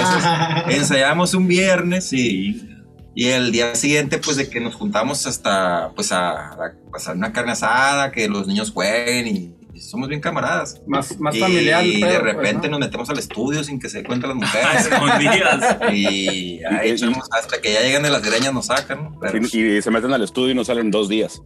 [0.65, 2.69] veces ensayamos un viernes y,
[3.15, 6.73] y el día siguiente, pues de que nos juntamos hasta, pues a, a-
[7.09, 10.81] a una carne asada, que los niños jueguen y somos bien camaradas.
[10.87, 11.85] Más, más y familiar.
[11.85, 12.79] el de pues, repente ¿no?
[12.79, 14.87] nos metemos al estudio sin que se den cuenta las mujeres.
[14.91, 15.93] Escondidas.
[15.93, 19.17] y ahí echamos hasta que ya llegan de las greñas nos sacan,
[19.53, 21.43] Y, y se meten al estudio y no salen dos días.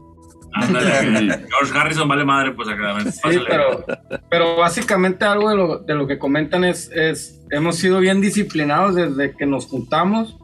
[0.54, 1.46] Ándale.
[1.48, 2.98] George Harrison vale madre, pues acá.
[3.10, 3.84] Sí, pero,
[4.30, 8.94] pero básicamente algo de lo, de lo que comentan es, es, hemos sido bien disciplinados
[8.94, 10.36] desde que nos juntamos.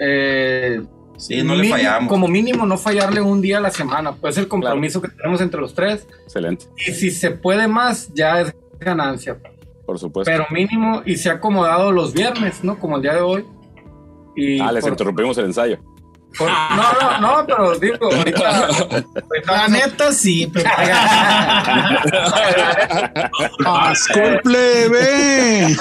[0.00, 0.82] Eh,
[1.16, 2.08] Sí, no le fallamos.
[2.08, 5.40] Como mínimo no fallarle un día a la semana, pues es el compromiso que tenemos
[5.40, 6.06] entre los tres.
[6.24, 9.38] Excelente, Y si se puede más, ya es ganancia.
[9.86, 10.30] por supuesto.
[10.30, 12.78] Pero mínimo, y se ha acomodado los viernes, ¿no?
[12.78, 13.44] Como el día de hoy.
[14.36, 15.78] Y ah, les por- interrumpimos el ensayo.
[16.38, 18.68] Por- no, no, no, pero digo, ahorita.
[19.46, 20.70] La neta sí, pero.
[24.42, 25.76] plebe!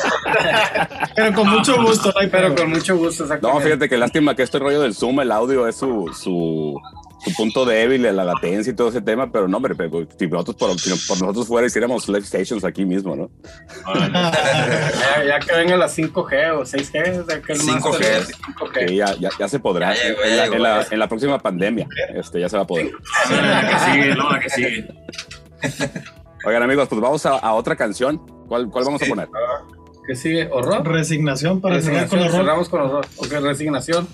[1.15, 4.81] pero con mucho gusto, Pero con mucho gusto, No, fíjate que lástima que este rollo
[4.81, 6.79] del Zoom, el audio es su, su,
[7.23, 10.55] su punto débil, la latencia y todo ese tema, pero no, hombre, pero si nosotros
[10.57, 13.29] por, si por nosotros fuera hiciéramos live stations aquí mismo, ¿no?
[14.11, 17.81] Ya, ya que venga la 5G o 6G, o sea, que el 5G.
[17.81, 18.87] máster es 5G.
[18.87, 19.93] Que ya, ya, ya se podrá.
[19.95, 20.55] Ya llegó, ya en, la, llegó.
[20.55, 22.91] en la- en la próxima pandemia, este, ya se va a poder.
[23.31, 24.87] La que sigue, no, la que sigue.
[26.45, 28.17] Oigan, amigos, pues vamos a, a otra canción.
[28.47, 29.29] ¿Cuál, cuál vamos a poner?
[30.05, 30.49] ¿Qué sigue?
[30.51, 30.85] ¿Horror?
[30.85, 32.45] Resignación para cerrar con Resignación, horror.
[32.45, 33.05] cerramos con horror.
[33.15, 34.07] Ok, resignación.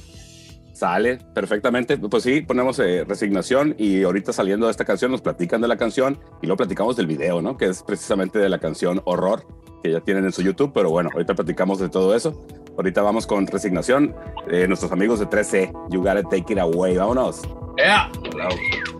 [0.80, 1.98] Sale perfectamente.
[1.98, 5.76] Pues sí, ponemos eh, resignación y ahorita saliendo de esta canción nos platican de la
[5.76, 7.58] canción y luego platicamos del video, ¿no?
[7.58, 9.46] Que es precisamente de la canción Horror
[9.84, 12.46] que ya tienen en su YouTube, pero bueno, ahorita platicamos de todo eso.
[12.78, 14.16] Ahorita vamos con resignación.
[14.50, 16.96] Eh, nuestros amigos de 13, You Gotta Take It Away.
[16.96, 17.42] Vámonos.
[17.76, 18.10] ¡Ea!
[18.22, 18.99] dicen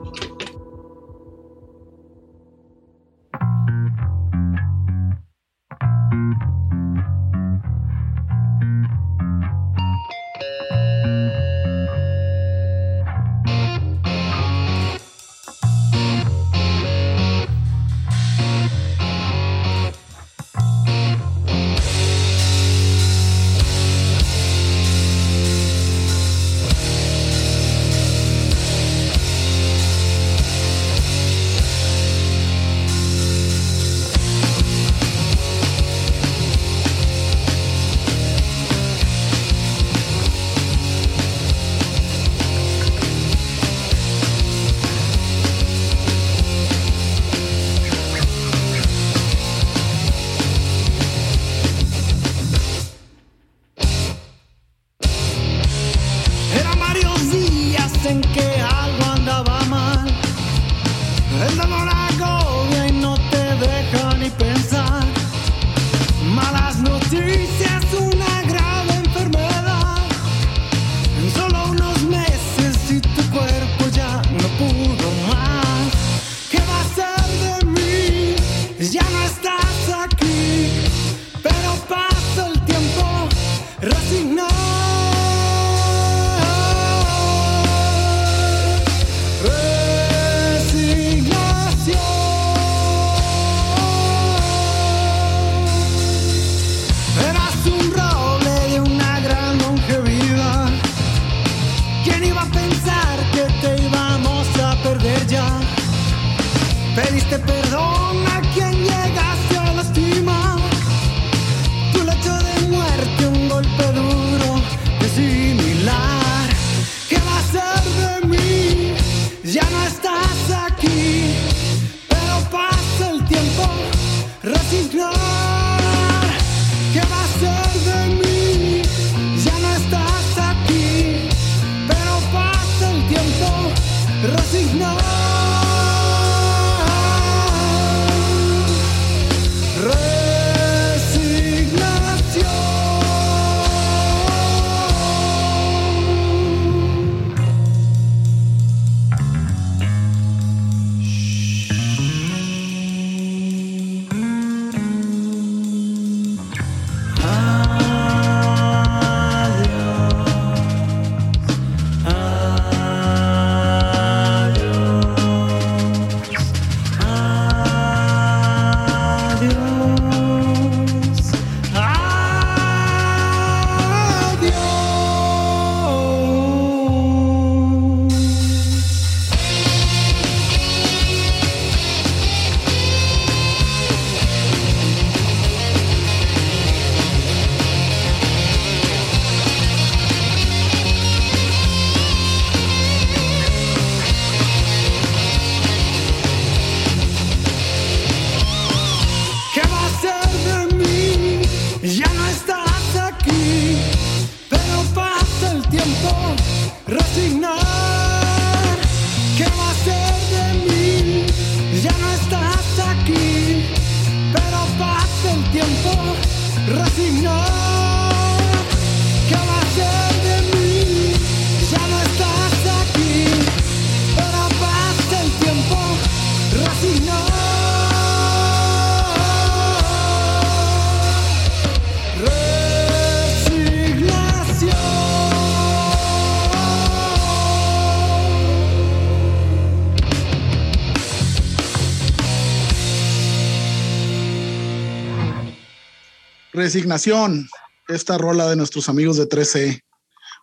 [246.60, 247.48] Resignación,
[247.88, 249.80] esta rola de nuestros amigos de 13.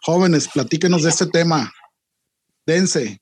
[0.00, 1.70] Jóvenes, platíquenos de este tema.
[2.64, 3.20] Dense.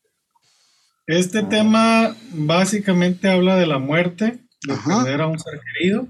[1.08, 5.02] Este tema básicamente habla de la muerte, de Ajá.
[5.02, 6.06] perder a un ser querido.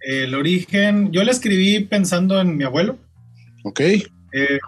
[0.00, 2.96] El origen, yo le escribí pensando en mi abuelo.
[3.62, 3.80] ¿Ok?
[3.80, 4.58] eh,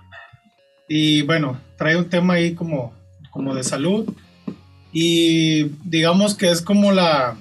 [0.90, 2.94] y bueno, trae un tema ahí como,
[3.30, 4.14] como de salud.
[4.92, 7.34] Y digamos que es como la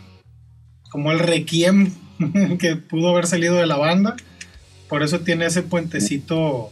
[0.90, 1.92] como el requiem
[2.60, 4.16] que pudo haber salido de la banda.
[4.90, 6.72] Por eso tiene ese puentecito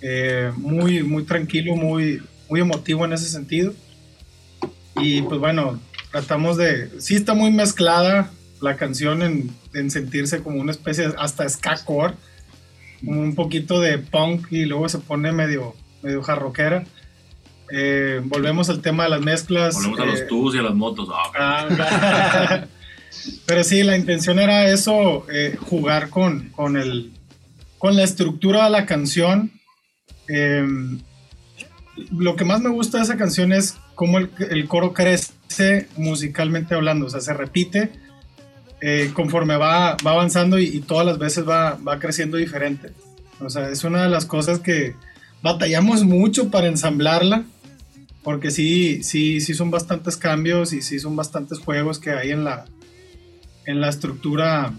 [0.00, 3.72] eh, muy, muy tranquilo, muy, muy emotivo en ese sentido.
[4.96, 5.80] Y pues bueno,
[6.10, 6.90] tratamos de.
[7.00, 8.30] Sí, está muy mezclada
[8.60, 12.14] la canción en, en sentirse como una especie, hasta ska core,
[13.02, 16.84] un poquito de punk y luego se pone medio, medio jarroquera.
[17.70, 19.74] Eh, volvemos al tema de las mezclas.
[19.74, 21.08] Volvemos a eh, los tubos y a las motos.
[21.12, 21.78] Ah, ok.
[21.80, 22.64] Ah,
[23.46, 27.12] Pero sí, la intención era eso, eh, jugar con, con, el,
[27.78, 29.52] con la estructura de la canción.
[30.28, 30.66] Eh,
[32.12, 36.74] lo que más me gusta de esa canción es cómo el, el coro crece musicalmente
[36.74, 37.90] hablando, o sea, se repite
[38.80, 42.92] eh, conforme va, va avanzando y, y todas las veces va, va creciendo diferente.
[43.40, 44.94] O sea, es una de las cosas que
[45.42, 47.44] batallamos mucho para ensamblarla,
[48.22, 52.44] porque sí, sí, sí son bastantes cambios y sí son bastantes juegos que hay en
[52.44, 52.66] la,
[53.66, 54.72] en la estructura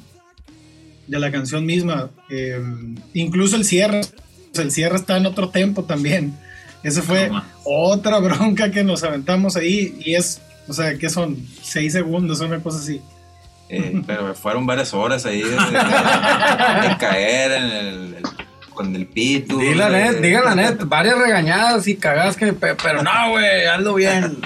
[1.08, 2.10] de la canción misma.
[2.30, 2.62] Eh,
[3.14, 4.02] incluso el cierre,
[4.56, 6.38] el cierre está en otro tempo también.
[6.84, 11.38] Esa fue No otra bronca que nos aventamos ahí y es, o sea, que son
[11.62, 13.02] seis segundos, una cosa así.
[13.70, 15.56] Eh, pero fueron varias horas ahí de, de-
[16.90, 18.24] de caer en el, el
[18.74, 19.58] con el pito.
[19.58, 23.66] Di la net, diga la net, varias regañadas y cagadas que, pe- pero no, güey,
[23.66, 24.38] hazlo bien.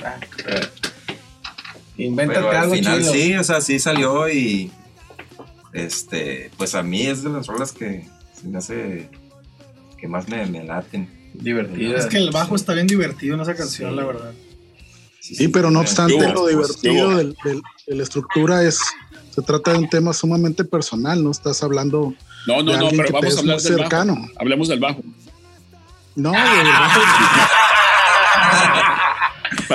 [2.08, 3.14] Al algo final chido.
[3.14, 4.72] sí, o sea, sí salió y
[5.74, 8.06] este, pues a mí es de las rolas que
[8.39, 9.10] se me hace
[9.97, 11.10] que más me, me laten.
[11.34, 11.97] Divertida.
[11.97, 13.95] Es que el bajo está bien divertido en esa canción, Sí.
[13.95, 14.32] la verdad.
[15.22, 17.34] Sí, pero no obstante, lo divertido de
[17.88, 18.80] la estructura es,
[19.34, 22.14] se trata de un tema sumamente personal, no estás hablando
[22.47, 24.16] No, no, de no, pero que vamos es a hablar muy del cercano.
[24.16, 24.28] bajo.
[24.39, 25.02] Hablemos del bajo.
[26.16, 26.99] No, del bajo,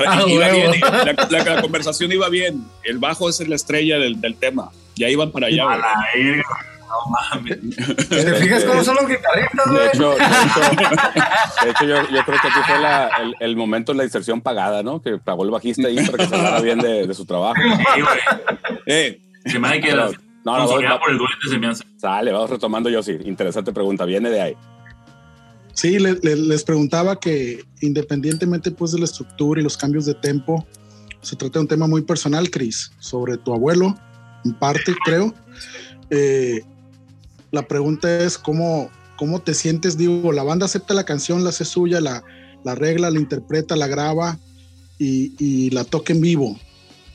[0.05, 2.65] Para, Ah, iba bien, la, la- la conversación iba bien.
[2.85, 4.71] El bajo es la estrella del, del tema.
[4.97, 5.63] Ya iban para allá.
[5.65, 5.79] A güey.
[5.81, 6.43] la verga,
[6.89, 8.09] no mames.
[8.09, 9.89] ¿Te fijas cómo son los guitarristas, De güey?
[9.89, 10.91] hecho, de hecho,
[11.65, 14.41] de hecho, yo, yo creo que aquí fue la- el, el momento de la inserción
[14.41, 15.03] pagada, ¿no?
[15.03, 17.55] Que pagó el bajista ahí para que se hablara bien de, de su trabajo.
[17.95, 18.19] Sí, güey.
[18.87, 20.13] Eh, Se me hace que Pero- las
[20.45, 21.01] no, no, no.
[21.01, 21.83] por el duende se me hace.
[21.99, 23.19] Sale, vamos retomando yo sí.
[23.25, 24.57] Interesante pregunta, viene de ahí.
[25.77, 30.15] Sí, le- le- les preguntaba que independientemente pues de la estructura y los cambios de
[30.15, 30.67] tempo,
[31.21, 33.95] se trata de un tema muy personal, Chris, sobre tu abuelo,
[34.47, 35.35] en parte creo.
[36.09, 36.63] Eh,
[37.51, 41.67] la pregunta es cómo, cómo te sientes, digo, la banda acepta la canción, la hace
[41.67, 42.25] suya, la,
[42.65, 44.39] la arregla, la interpreta, la graba
[44.99, 46.59] y, y la toca en vivo,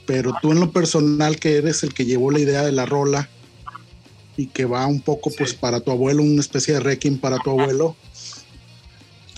[0.06, 3.28] pero tú en lo personal que eres el que llevó la idea de la rola
[4.38, 7.50] y que va un poco pues para tu abuelo, una especie de requiem para tu
[7.50, 7.96] abuelo,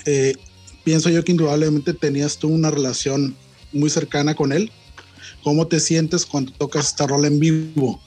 [0.06, 0.36] eh,
[0.84, 3.36] pienso yo que indudablemente tenías tú una relación
[3.72, 4.72] muy cercana con él.
[5.44, 8.02] ¿Cómo te sientes cuando tocas esta rola en vivo?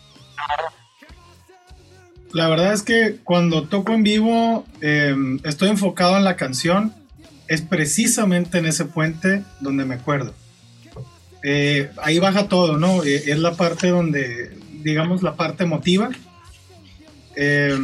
[2.32, 6.94] La verdad es que cuando toco en vivo, eh, estoy enfocado en la canción.
[7.48, 10.34] Es precisamente en ese puente donde me acuerdo.
[11.42, 13.04] Eh, ahí baja todo, ¿no?
[13.04, 16.10] Eh, es la parte donde, digamos, la parte emotiva.
[17.36, 17.78] Eh,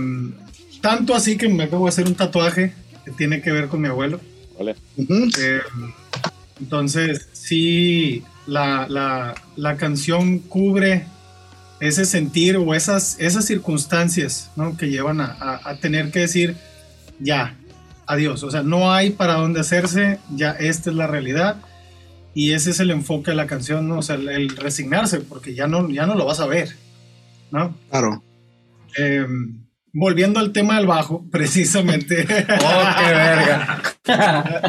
[0.81, 2.75] tanto así que me acabo de hacer un tatuaje
[3.05, 4.21] que tiene que ver con mi abuelo.
[4.59, 4.77] ¿vale?
[4.99, 5.61] Eh,
[6.61, 11.07] entonces, sí, la, la- la canción cubre
[11.81, 14.77] ese sentir o esas, esas circunstancias ¿no?
[14.77, 16.57] que llevan a, a- a tener que decir,
[17.19, 17.57] ya,
[18.07, 18.43] adiós.
[18.45, 21.57] O sea, no hay para dónde hacerse, ya esta es la realidad.
[22.35, 23.99] Y ese es el enfoque de la canción, ¿no?
[23.99, 26.77] O sea, el, el resignarse, porque ya no, ya no lo vas a ver,
[27.51, 27.77] ¿no?
[27.91, 28.23] Claro.
[28.97, 29.27] Eh,
[29.93, 32.27] volviendo al tema del bajo, precisamente.
[32.29, 33.83] Oh, qué verga.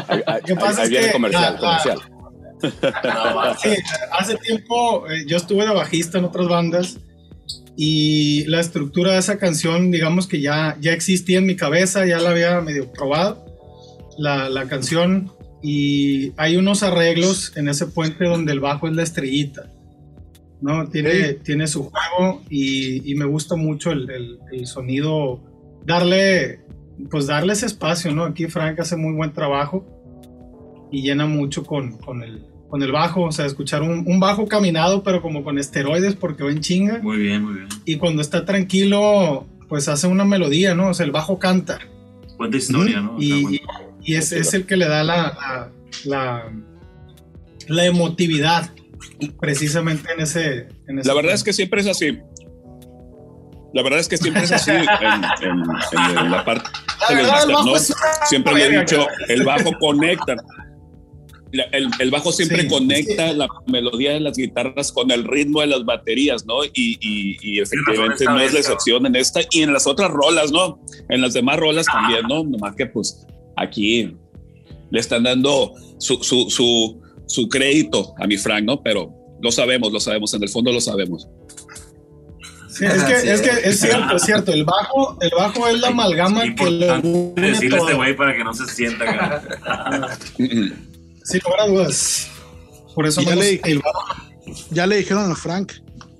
[0.08, 1.98] Ahí, ahí- ¿Qué pasa ahí es viene que comercial, la- comercial.
[3.62, 3.70] Sí,
[4.12, 6.98] hace tiempo eh, yo estuve de bajista en otras bandas
[7.76, 12.18] y la estructura de esa canción, digamos que ya, ya existía en mi cabeza, ya
[12.18, 13.44] la había medio probado,
[14.16, 19.02] la, la canción, y hay unos arreglos en ese puente donde el bajo es la
[19.02, 19.64] estrellita,
[20.64, 20.88] ¿no?
[20.88, 25.40] Tiene, tiene su juego y, y me gusta mucho el, el- el sonido,
[25.84, 26.60] darle,
[27.10, 28.24] pues darle ese espacio, ¿no?
[28.24, 29.84] Aquí Frank hace muy buen trabajo
[30.90, 34.46] y llena mucho con, con el, con el bajo, o sea, escuchar un, un bajo
[34.46, 36.98] caminado, pero como con esteroides porque va en chinga.
[37.02, 37.68] Muy bien, muy bien.
[37.84, 40.88] Y cuando está tranquilo, pues hace una melodía, ¿no?
[40.88, 41.78] O sea, el bajo canta.
[42.38, 43.16] Cuenta historia, ¿no?
[43.20, 43.58] Y, y- bueno.
[44.02, 45.70] y es, es el que le da la, la,
[46.06, 46.52] la,
[47.68, 48.70] la emotividad
[49.40, 50.68] precisamente en ese...
[50.88, 52.18] En ese la verdad es que siempre es así.
[53.72, 56.70] La verdad es que siempre es así en, en- en la parte
[57.10, 57.76] La de los verdad, el bajos, bajo ¿no?
[57.76, 60.36] es una Siempre lo he dicho, el bajo conecta.
[61.72, 65.68] El, el bajo siempre Sí, conecta la melodía de las guitarras con el ritmo de
[65.68, 66.64] las baterías, ¿no?
[66.64, 70.50] Y, y- y efectivamente no es la excepción en esta y en las otras rolas,
[70.50, 70.80] ¿no?
[71.08, 72.42] En las demás rolas también, ¿no?
[72.42, 73.24] Nomás que pues
[73.56, 74.16] aquí
[74.90, 78.82] le están dando su, su, su, su crédito a mi Frank, ¿no?
[78.82, 81.28] Pero lo sabemos, lo sabemos, en el fondo lo sabemos.
[82.68, 83.28] Sí, es, que, Sí.
[83.28, 84.52] es que es cierto, es cierto.
[84.52, 86.86] El bajo, el bajo es la amalgama que le
[87.36, 89.42] decirle a este güey para que no se sienta.
[90.36, 92.28] Sin lugar a dudas.
[92.94, 94.04] Por eso ya le- gusta el bajo.
[94.70, 95.72] Ya le dijeron a Frank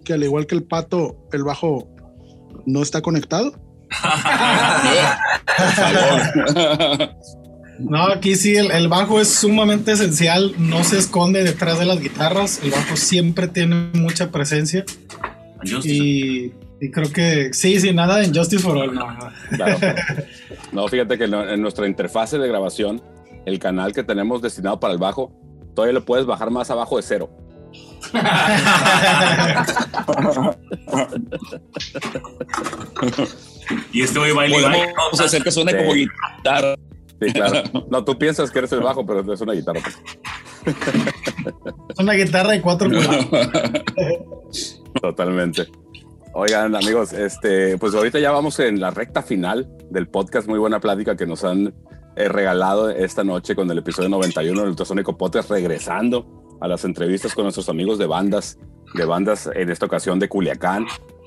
[0.05, 1.89] que al igual que el pato, el bajo
[2.67, 3.53] no está conectado.
[5.57, 7.11] Por favor.
[7.79, 12.01] No, aquí sí, el, el bajo es sumamente esencial, no se esconde detrás de las
[12.01, 14.85] guitarras, el bajo siempre tiene mucha presencia
[15.61, 15.89] Justice.
[15.95, 19.29] y, y creo que sí, sí, nada de Injustice for All, no, no.
[19.57, 19.79] Claro.
[20.73, 23.03] No, fíjate que en en nuestra interfase de grabación,
[23.47, 25.33] el canal que tenemos destinado para el bajo,
[25.75, 27.31] todavía lo puedes bajar más abajo de cero.
[33.93, 34.93] Y este güey baila y baila.
[34.95, 35.79] Podemos hacer que suene Sí.
[35.79, 36.75] como guitarra.
[37.21, 37.63] Sí, claro.
[37.91, 39.81] No, tú piensas que eres el bajo, pero es una guitarra.
[41.89, 43.29] Es una guitarra de cuatro cuerdas.
[45.01, 45.67] Totalmente.
[46.33, 50.49] Oigan, amigos, este, pues ahorita ya vamos en la recta final del podcast.
[50.49, 51.73] Muy buena plática que nos han
[52.17, 57.35] eh, regalado esta noche con el episodio 91 del Ultrasonico Podcast, regresando a las entrevistas
[57.35, 58.59] con nuestros amigos de bandas,
[58.95, 60.87] de bandas en esta ocasión de Culiacán.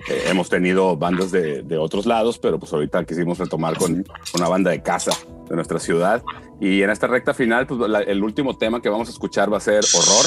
[0.10, 4.48] Eh, hemos tenido bandas de, de, otros lados, pero pues ahorita quisimos retomar con una
[4.50, 5.12] banda de casa
[5.50, 6.24] de nuestra ciudad.
[6.60, 9.58] Y en esta recta final, pues la, el último tema que vamos a escuchar va
[9.58, 10.26] a ser Horror,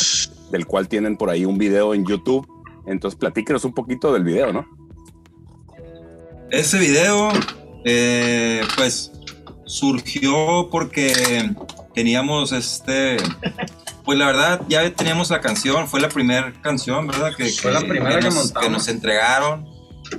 [0.51, 2.47] del cual tienen por ahí un video en YouTube
[2.87, 4.67] entonces, platíquenos un poquito del video, ¿no?
[6.51, 7.31] Ese video,
[7.85, 9.13] eh, pues,
[9.65, 11.53] surgió porque
[11.95, 13.17] teníamos este.
[14.05, 17.33] Pues la verdad, ya teníamos la canción, fue la primera canción, ¿verdad?
[17.37, 18.67] Que, fue la primera que, que, nos, montamos.
[18.67, 19.69] que nos entregaron,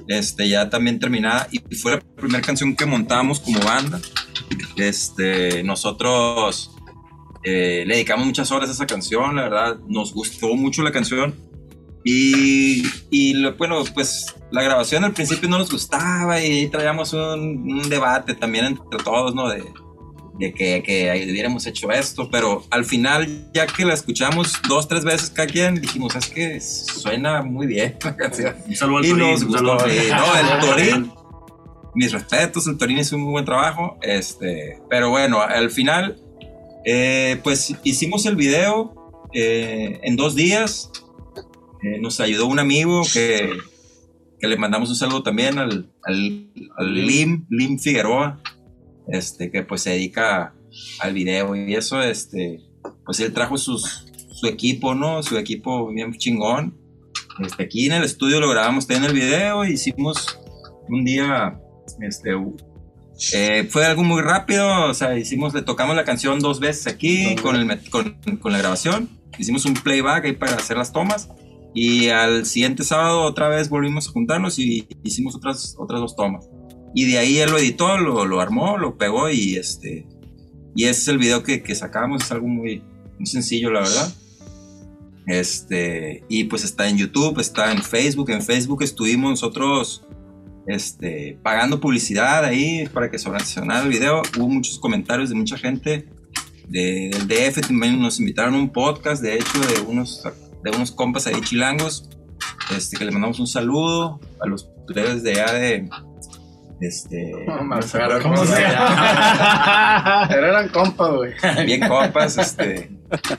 [0.07, 3.99] este, ya también terminada, y fue la primera canción que montamos como banda.
[4.75, 6.71] Este, nosotros
[7.43, 11.35] eh, le dedicamos muchas horas a esa canción, la verdad, nos gustó mucho la canción.
[12.03, 17.71] Y, y lo, bueno, pues la grabación al principio no nos gustaba y traíamos un,
[17.71, 19.47] un debate también entre todos, ¿no?
[19.47, 19.63] De,
[20.41, 25.03] de que, que, hubiéramos hecho esto, pero al final, ya que la escuchamos dos, tres
[25.03, 28.55] veces cada quien, dijimos, es que suena muy bien la canción.
[28.67, 29.79] Un saludo al y nos gustó.
[29.79, 31.11] al no, el Torín,
[31.93, 36.19] mis respetos, el Torín hizo un muy buen trabajo, este, pero bueno, al final,
[36.85, 38.95] eh, pues hicimos el video
[39.33, 40.89] eh, en dos días,
[41.83, 43.57] eh, nos ayudó un amigo que,
[44.39, 46.47] que, le mandamos un saludo también al, al,
[46.77, 48.41] al Lim, Lim Figueroa,
[49.11, 50.53] este, que pues se dedica
[50.99, 52.61] al video y eso, este,
[53.05, 55.21] pues él trajo sus, su equipo, ¿no?
[55.21, 56.77] Su equipo bien chingón.
[57.39, 60.39] Este, aquí en el estudio lo grabamos también el video, hicimos
[60.89, 61.59] un día,
[62.01, 62.31] este,
[63.33, 67.35] eh, fue algo muy rápido, o sea, hicimos, le tocamos la canción dos veces aquí
[67.35, 71.29] con, el, con, con la grabación, hicimos un playback ahí para hacer las tomas
[71.73, 76.49] y al siguiente sábado otra vez volvimos a juntarnos y hicimos otras, otras dos tomas.
[76.93, 80.05] Y de ahí él lo editó, lo, lo armó, lo pegó y este
[80.75, 82.81] y ese es el video que, que sacamos, es algo muy,
[83.17, 84.13] muy sencillo, la verdad.
[85.27, 88.29] Este, y pues está en YouTube, está en Facebook.
[88.31, 90.03] En Facebook estuvimos nosotros
[90.67, 94.21] este, pagando publicidad ahí para que sonara el video.
[94.37, 96.07] Hubo muchos comentarios de mucha gente
[96.67, 97.67] de, del DF.
[97.67, 100.23] También nos invitaron a un podcast, de hecho, de unos,
[100.63, 102.09] de unos compas ahí chilangos.
[102.75, 105.89] Este, que le mandamos un saludo a los players de allá de.
[106.81, 110.25] Este, No, cómo se llama.
[110.27, 111.31] Pero eran compas, güey.
[111.65, 112.89] Bien compas, este.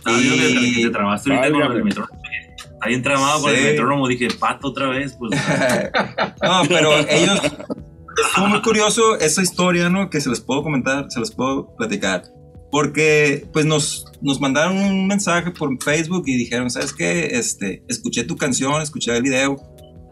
[0.05, 2.19] Ah, y- te tramaste ahorita con el metrónomo.
[2.56, 4.06] Está bien tramado con el metrónomo.
[4.09, 5.16] Dije, pato otra vez.
[5.19, 5.32] Pues,
[6.43, 7.40] no, pero ellos.
[8.27, 10.09] Estuvo muy curioso esa historia, ¿no?
[10.09, 12.23] Que se les puedo comentar, se les puedo platicar.
[12.70, 17.27] Porque, pues, nos, nos mandaron un mensaje por Facebook y dijeron, ¿sabes qué?
[17.39, 19.56] Este, escuché tu canción, escuché el video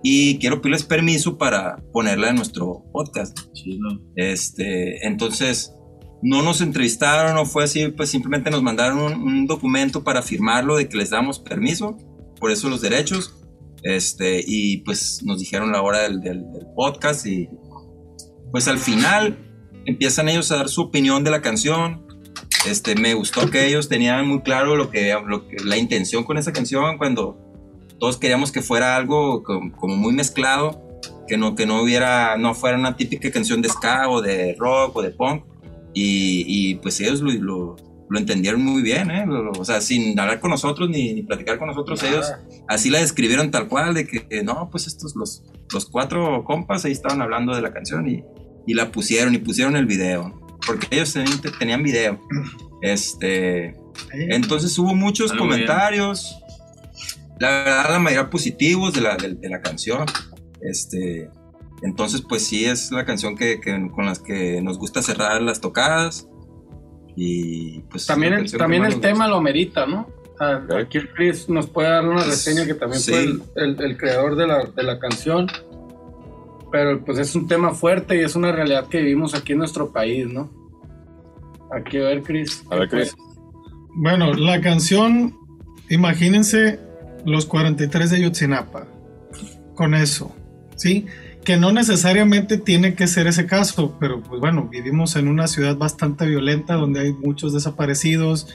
[0.02, 3.38] y quiero pedirles permiso para ponerla en nuestro podcast.
[3.52, 3.88] chido.
[4.16, 5.74] Este, entonces,
[6.22, 10.76] no nos entrevistaron, no fue así, pues simplemente nos mandaron un, un documento para firmarlo
[10.76, 11.96] de que les damos permiso,
[12.38, 13.36] por eso los derechos,
[13.82, 17.48] este, y pues nos dijeron la hora del, del- del podcast y
[18.50, 19.38] pues al final
[19.86, 22.06] empiezan ellos a dar su opinión de la canción.
[22.68, 26.36] Este, me gustó que ellos tenían muy claro lo que, lo que la intención con
[26.36, 27.49] esa canción cuando
[28.00, 30.82] todos queríamos que fuera algo como, como muy mezclado,
[31.28, 34.96] que no, que no hubiera, no fuera una típica canción de ska o de rock
[34.96, 35.44] o de punk.
[35.94, 37.76] Y, y, pues ellos lo, lo,
[38.08, 39.24] lo entendieron muy bien, ¿eh?
[39.26, 42.32] Lo- lo- o sea, sin hablar con nosotros ni, ni platicar con nosotros, ellos
[42.68, 46.92] así la describieron tal cual, de que no, pues estos, los, los cuatro compas ahí
[46.92, 48.22] estaban hablando de la canción y,
[48.68, 52.20] y la pusieron y pusieron el video, porque ellos tenían, tenían video.
[52.82, 53.74] Este,
[54.12, 55.66] entonces hubo muchos Algo bien.
[55.66, 56.38] comentarios,
[57.40, 60.04] la verdad la mayoría positivos de la, de, de la canción.
[60.62, 61.28] Este,
[61.82, 65.60] entonces pues sí es la canción que, que- con las que nos gusta cerrar las
[65.60, 66.28] tocadas.
[67.16, 70.06] Y pues También, el, también el tema lo merita, ¿no?
[70.78, 73.10] Aquí el Chris nos puede dar una reseña que también Sí.
[73.12, 75.46] fue el, el- el creador de la, de la canción.
[76.72, 79.92] Pero pues es un tema fuerte y es una realidad que vivimos aquí en nuestro
[79.92, 80.50] país, ¿no?
[81.72, 82.62] Aquí a ver, Chris.
[82.70, 83.14] A ver, Chris.
[83.96, 85.36] Bueno, la canción,
[85.88, 86.78] imagínense
[87.24, 88.86] los 43 de Yotzinapa,
[89.74, 90.34] con eso,
[90.76, 91.06] ¿sí?
[91.44, 95.76] Que no necesariamente tiene que ser ese caso, pero pues bueno, vivimos en una ciudad
[95.76, 98.48] bastante violenta donde hay muchos desaparecidos,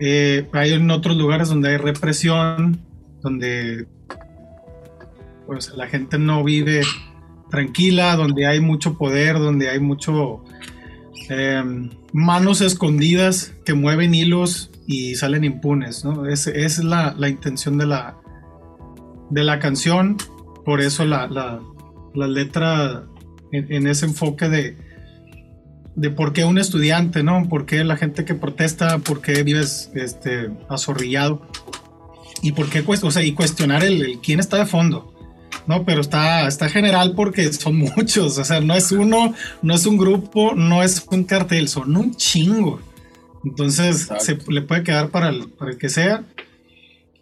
[0.00, 2.80] eh, hay en otros lugares donde hay represión,
[3.22, 3.86] donde
[5.46, 6.82] pues la gente no vive
[7.50, 10.44] tranquila, donde hay mucho poder, donde hay mucho
[11.28, 11.62] eh,
[12.12, 16.26] manos escondidas que mueven hilos y salen impunes, ¿no?
[16.26, 18.16] Es, es la, la intención de la,
[19.30, 20.16] de la canción,
[20.64, 21.60] por eso la, la-
[22.14, 23.04] la letra
[23.52, 24.76] en, en ese enfoque de,
[25.94, 27.48] de por qué un estudiante, ¿no?
[27.48, 28.98] ¿Por qué la gente que protesta?
[28.98, 31.46] ¿Por qué vives este, azorrillado?
[32.42, 35.08] Y por qué, o sea, y cuestionar el, el quién está de fondo.
[35.66, 39.32] No, pero está, está general porque son muchos, o sea, no es uno,
[39.62, 42.80] no es un grupo, no es un cartel, son un chingo.
[43.44, 46.24] Entonces se le puede quedar para el, para el que sea.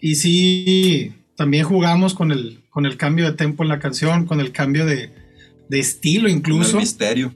[0.01, 4.41] Y sí, también jugamos con el, con el cambio de tempo en la canción, con
[4.41, 5.11] el cambio de,
[5.69, 6.77] de estilo incluso.
[6.77, 7.35] El misterio.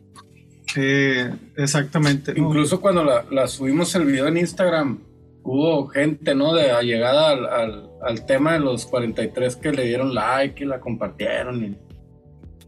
[0.77, 2.35] Eh, exactamente.
[2.35, 2.48] ¿no?
[2.48, 4.98] Incluso cuando la, la subimos el video en Instagram,
[5.43, 6.55] hubo gente, ¿no?
[6.55, 10.81] De allegada al, al, al tema de los 43 que le dieron like y la
[10.81, 11.77] compartieron y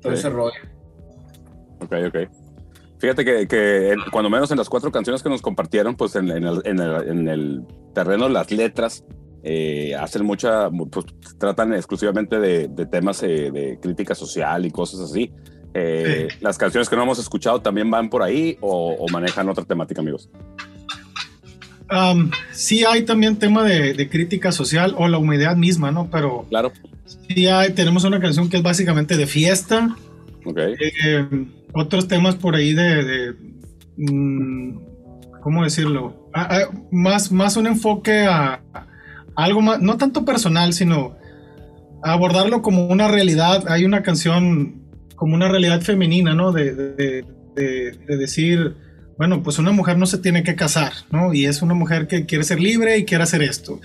[0.01, 0.19] todo Sí.
[0.21, 0.61] ese rollo.
[1.81, 2.17] Ok, ok.
[2.99, 6.31] Fíjate que, que en- cuando menos en las cuatro canciones que nos compartieron, pues en,
[6.31, 7.63] en el, en el- el
[7.95, 9.05] terreno las letras,
[9.43, 11.07] eh, hacen mucha, pues
[11.39, 15.31] tratan exclusivamente de, de temas eh, de crítica social y cosas así.
[15.75, 19.65] Eh, ¿Las canciones que no hemos escuchado también van por ahí o, o manejan otra
[19.65, 20.31] temática, amigos?
[21.91, 26.09] Um, sí hay también tema de, de crítica social o la humanidad misma, ¿no?
[26.11, 26.73] Pero Claro.
[27.29, 29.95] sí hay, tenemos una canción que es básicamente de fiesta,
[30.45, 30.59] Ok.
[30.59, 31.29] eh,
[31.77, 33.35] otros temas por ahí de,
[33.97, 34.79] mm,
[35.43, 36.29] ¿cómo decirlo?
[36.35, 38.63] Ah, ah, más, más un enfoque a,
[39.37, 41.17] algo más, no tanto personal, sino
[42.03, 43.65] abordarlo como una realidad.
[43.69, 44.83] Hay una canción
[45.17, 46.53] como una realidad femenina, ¿no?
[46.53, 46.73] De-
[47.57, 48.75] de decir,
[49.17, 51.33] bueno, pues una mujer no se tiene que casar, ¿no?
[51.33, 53.81] Y es una mujer que quiere ser libre y quiere hacer esto.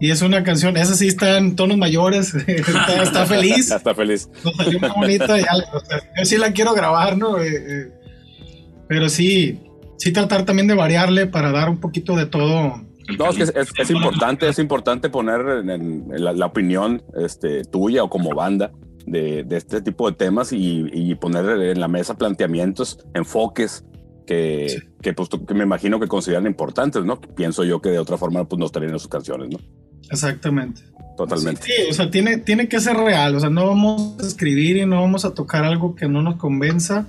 [0.00, 4.28] Y es una canción, esa sí está en tonos mayores, está, está feliz, Está feliz.
[4.44, 7.38] nos salió muy bonita y o sea, yo sí la quiero grabar, ¿no?
[7.40, 7.92] Eh, eh,
[8.88, 9.60] pero sí,
[9.98, 12.82] sí tratar también de variarle para dar un poquito de todo.
[13.18, 17.02] No, es que es, es- es importante, es importante poner en, en la, la opinión
[17.16, 18.72] este, tuya o como banda
[19.06, 23.84] de, de este tipo de temas y, y poner en la mesa planteamientos, enfoques
[24.26, 27.20] que, que, pues, que me imagino que consideran importantes, ¿no?
[27.20, 29.58] Pienso yo que de otra forma pues, no estarían en sus canciones, ¿no?
[30.12, 30.82] Exactamente.
[31.16, 31.62] Totalmente.
[31.62, 34.86] Sí, o sea, tiene, tiene que ser real, o sea, no vamos a escribir y
[34.86, 37.06] no vamos a tocar algo que no nos convenza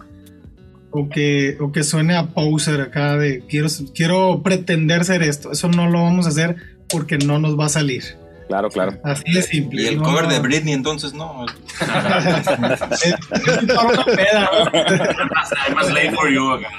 [0.92, 5.52] o que, o que suene a poser acá de quiero, quiero pretender ser esto.
[5.52, 6.58] Eso no lo vamos a hacer
[6.90, 8.04] porque no nos va a salir.
[8.50, 9.00] Claro, claro.
[9.06, 9.82] Así de simple.
[9.82, 10.30] Y el No, cover no.
[10.34, 11.46] de Britney, entonces no.
[12.92, 14.72] Es- es para una peda, ¿no?
[14.74, 16.70] I'm a slave for you acá.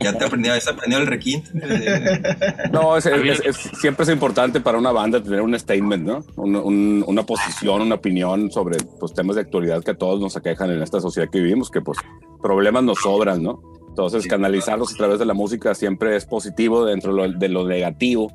[0.00, 1.50] Ya te aprendió, ya se aprendió el requinte.
[1.52, 6.24] de- No, es, es- es- siempre es importante para una banda tener un statement, ¿no?
[6.36, 10.36] Un- un- una posición, una opinión sobre pues, temas de actualidad que a todos nos
[10.36, 11.98] aquejan en esta sociedad que vivimos, que pues
[12.42, 13.60] problemas nos sobran, ¿no?
[13.88, 17.66] Entonces, canalizarlos a través de la música siempre es positivo dentro de lo, de lo
[17.66, 18.30] negativo,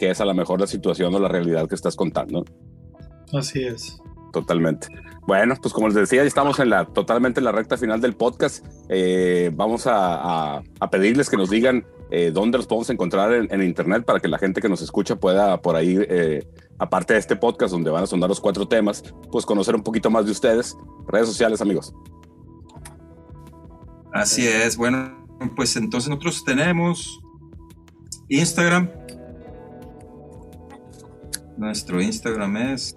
[0.00, 2.44] que es a lo mejor la situación o la realidad que estás contando.
[3.32, 3.98] Así es.
[4.34, 4.88] Totalmente.
[5.28, 8.14] Bueno, pues como les decía, ya estamos en la totalmente en la recta final del
[8.16, 8.66] podcast.
[8.88, 13.62] Eh, vamos a, a- pedirles que nos digan eh, dónde los podemos encontrar en, en
[13.62, 16.44] internet para que la gente que nos escucha pueda por ahí, eh,
[16.80, 20.10] aparte de este podcast donde van a sonar los cuatro temas, pues conocer un poquito
[20.10, 20.76] más de ustedes.
[21.06, 21.94] Redes sociales, amigos.
[24.12, 24.76] Así es.
[24.76, 27.20] Bueno, pues entonces nosotros tenemos
[28.28, 28.90] Instagram.
[31.56, 32.96] Nuestro Instagram es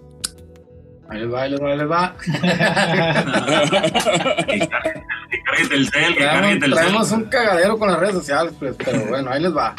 [1.09, 2.15] Ahí les va, ahí les va, ahí les va.
[5.29, 6.73] Que cargue Telcel, que cargue Traemos, Telcel.
[6.73, 9.75] traemos un cagadero con las redes sociales, pues, pero bueno, ahí les va.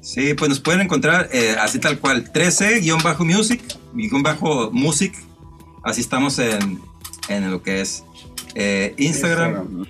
[0.00, 3.60] Sí, pues nos pueden encontrar eh, así tal cual, 13-music,
[3.94, 5.14] guion bajo music.
[5.82, 6.80] Así estamos en,
[7.28, 8.04] en lo que es
[8.54, 9.86] eh, Instagram.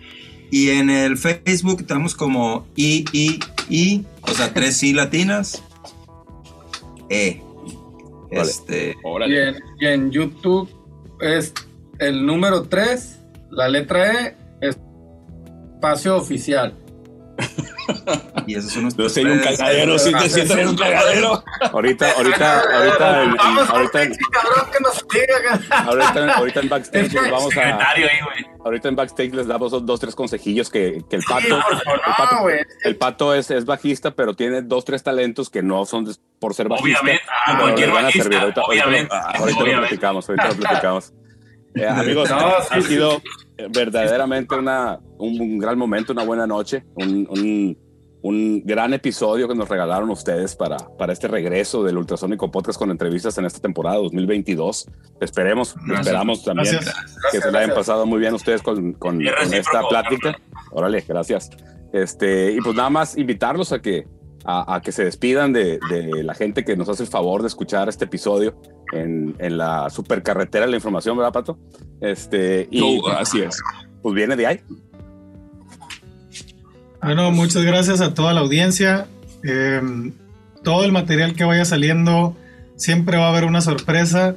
[0.51, 5.63] Y en el Facebook estamos como I, I, I, o sea, tres I latinas.
[7.11, 7.43] E.
[8.31, 8.51] Vale.
[8.51, 8.97] Este,
[9.29, 10.69] Y en, y en YouTube
[11.21, 11.53] es
[11.99, 13.21] el número 3,
[13.51, 16.75] la letra E, espacio oficial.
[18.47, 19.13] y esos son Yo nuestros.
[19.13, 21.43] soy un cagadero, sí te siento en un cagadero.
[21.73, 24.03] Ahorita, ahorita, ahorita, ahorita,
[25.85, 27.79] ahorita, ahorita en backstage les vamos a,
[28.65, 31.57] ahorita en backstage les damos dos, dos, tres consejillos que, que el pato,
[32.85, 36.07] el pato, el es, es bajista, pero tiene dos, tres talentos que no son
[36.39, 37.01] por ser bajista.
[37.01, 38.39] Obviamente, ah, pero cualquier a bajista, servir.
[38.39, 41.13] Ahorita, ahorita lo- ahorita platicamos, ahorita lo platicamos.
[41.75, 43.21] Eh, amigos, No, ha sí, sido
[43.71, 47.87] verdaderamente una, un, un gran momento, una buena noche, un, un-
[48.23, 52.91] un gran episodio que nos regalaron ustedes para, para este regreso del Ultrasónico Podcast con
[52.91, 54.89] entrevistas en esta temporada 2022.
[55.21, 55.99] Esperemos, Gracias.
[56.01, 57.17] esperamos también Gracias.
[57.31, 60.37] que se la hayan pasado muy bien ustedes con, con- con esta plática.
[60.73, 61.51] Órale, gracias.
[61.93, 64.09] Este, y pues nada más invitarlos a que,
[64.45, 67.49] a, a que se despidan de, de la gente que nos hace el favor de
[67.49, 68.61] escuchar este episodio
[68.93, 71.59] en, en la supercarretera de la información, ¿verdad, Pato?
[72.01, 73.61] Este, y No, así es.
[74.03, 74.61] pues viene de ahí.
[77.03, 79.07] Bueno, muchas gracias a toda la audiencia.
[79.45, 79.81] Eh,
[80.65, 82.37] todo el material que vaya saliendo,
[82.77, 84.37] siempre va a haber una sorpresa.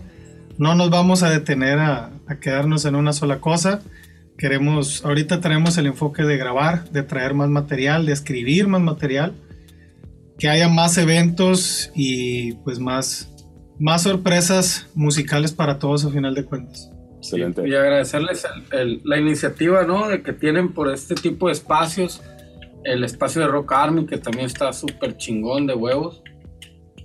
[0.57, 3.81] No nos vamos a detener a, a quedarnos en una sola cosa.
[4.38, 9.34] Queremos, ahorita tenemos el enfoque de grabar, de traer más material, de escribir más material,
[10.38, 13.30] que haya más eventos y pues más,
[13.80, 16.91] más sorpresas musicales para todos a final de cuentas.
[17.18, 17.68] Excelente.
[17.68, 20.07] Y agradecerles el- el- la iniciativa, ¿no?
[20.07, 22.22] De que tienen por este tipo de espacios.
[22.84, 26.23] El espacio de Rock Army, que también está súper chingón de huevos.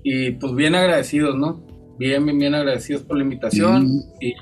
[0.02, 1.64] Y pues bien agradecidos, ¿no?
[1.98, 3.86] Bien, bien, bien agradecidos por la invitación.
[3.86, 4.01] Mm.
[4.20, 4.34] Y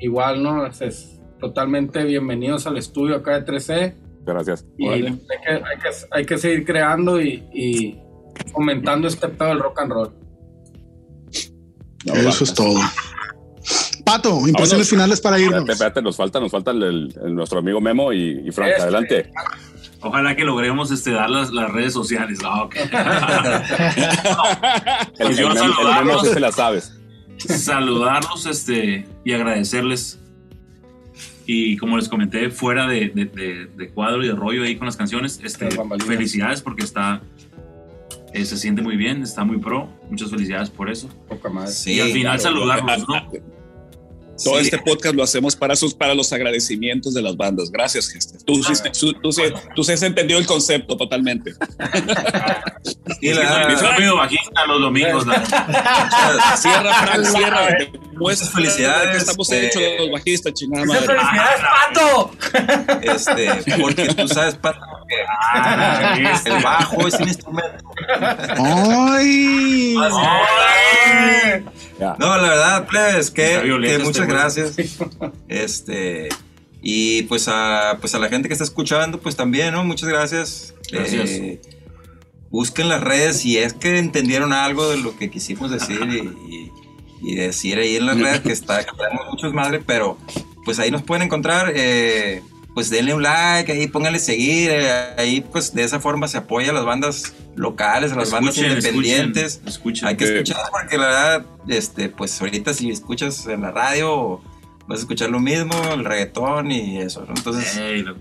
[0.00, 0.66] igual, ¿no?
[0.66, 3.94] Es, es totalmente bienvenidos al estudio acá de 3C.
[4.26, 4.66] Gracias.
[4.76, 7.98] Y hay que, hay, que, hay que seguir creando y, y
[8.52, 10.10] fomentando este pedo del rock and roll.
[12.14, 12.78] Eso es todo.
[14.04, 14.88] Pato, impresiones Vámonos.
[14.88, 15.54] finales para irnos.
[15.60, 18.70] Espérate, espérate, nos falta, nos falta el, el- nuestro amigo Memo y, y Frank.
[18.70, 18.82] Este.
[18.82, 19.30] Adelante.
[20.00, 22.38] Ojalá que logremos este, dar las, las redes sociales.
[22.42, 22.68] No,
[25.18, 26.28] Pues el yo Memo, el Memo saludarlos.
[26.32, 26.94] se la sabes.
[27.38, 30.18] saludarlos este, y agradecerles.
[31.46, 34.86] Y como les comenté, fuera de, de- de- de cuadro y de rollo ahí con
[34.86, 35.68] las canciones, este,
[36.06, 37.22] felicidades porque está,
[38.32, 39.88] eh, se siente muy bien, está muy pro.
[40.10, 41.08] Muchas felicidades por eso.
[41.28, 41.70] Poca madre.
[41.72, 42.56] Sí, y al final claro.
[42.56, 43.30] saludarlos, ¿no?
[44.44, 44.66] Todo Sí.
[44.66, 47.72] este podcast lo hacemos para, sus, para los agradecimientos de las bandas.
[47.72, 48.40] Gracias, Gester.
[48.44, 49.42] Tú, sí- tú, tú sí-
[49.74, 51.54] tú sí has entendido el concepto totalmente.
[53.20, 53.66] Sí, la
[54.14, 55.26] bajista los domingos.
[55.26, 55.44] la-
[56.56, 57.68] Cierra, Frank, cierra.
[58.12, 61.18] Muchas felicidades, Que estamos este- hechos los bajistas, chingada ¡Muchas madre.
[61.18, 61.60] felicidades,
[63.32, 63.60] Pato!
[63.62, 64.78] Este, porque tú sabes, Pato,
[65.52, 66.14] Ah,
[66.44, 67.84] el bajo es un instrumento.
[68.56, 69.94] ¡Ay!
[72.18, 74.76] No, la verdad, plebes, que, este muchas gracias.
[75.48, 76.28] Este,
[76.82, 79.84] y pues a, pues a la gente que está escuchando, pues también, ¿no?
[79.84, 80.74] Muchas gracias.
[80.92, 81.30] Gracias.
[81.30, 81.60] Eh,
[82.50, 86.18] busquen las redes si es que entendieron algo de lo que quisimos decir y,
[86.54, 86.72] y-
[87.20, 90.16] y decir ahí en las redes que está, que tenemos muchos madres, pero
[90.64, 91.72] pues ahí nos pueden encontrar.
[91.74, 92.42] eh,
[92.78, 96.70] pues denle un like, ahí pónganle seguir, eh, ahí pues de esa forma se apoya
[96.70, 99.54] a las bandas locales, a las bandas independientes.
[99.54, 100.06] escuchen, escuchen.
[100.06, 104.40] Hay que escuchar porque la verdad, este, pues ahorita si escuchas en la radio
[104.86, 107.34] vas a escuchar lo mismo, el reggaetón y eso, ¿no?
[107.36, 107.80] Entonces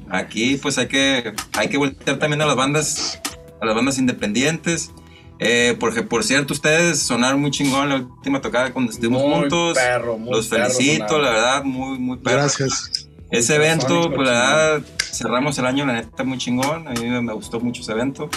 [0.09, 3.21] aquí pues hay que, hay que voltear también a las bandas,
[3.61, 4.89] a las bandas independientes.
[5.37, 9.77] Eh, porque por cierto, ustedes sonaron muy chingón la última tocada cuando estuvimos Muy juntos.
[9.77, 12.37] perro, muy Los perro felicito, la verdad, muy, muy perro.
[12.37, 13.06] Gracias.
[13.29, 16.87] Ese evento, pues la verdad, cerramos el año, la neta, muy chingón.
[16.87, 18.29] A mí me, gustó mucho ese evento.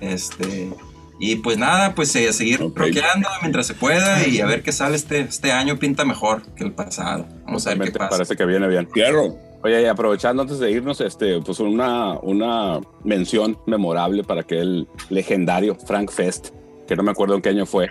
[0.00, 0.72] Este,
[1.18, 2.78] y pues nada, pues eh, seguir Ok.
[2.78, 6.64] rockeando mientras se pueda y a ver qué sale este, este año, pinta mejor que
[6.64, 7.26] el pasado.
[7.46, 8.10] Vamos a ver qué pasa.
[8.10, 8.88] Parece que viene bien.
[8.92, 9.36] Fierro.
[9.62, 15.74] Oye, y aprovechando antes de irnos, este, pues una, una mención memorable para aquel legendario
[15.74, 16.50] Frank Fest,
[16.86, 17.90] que no me acuerdo en qué año fue,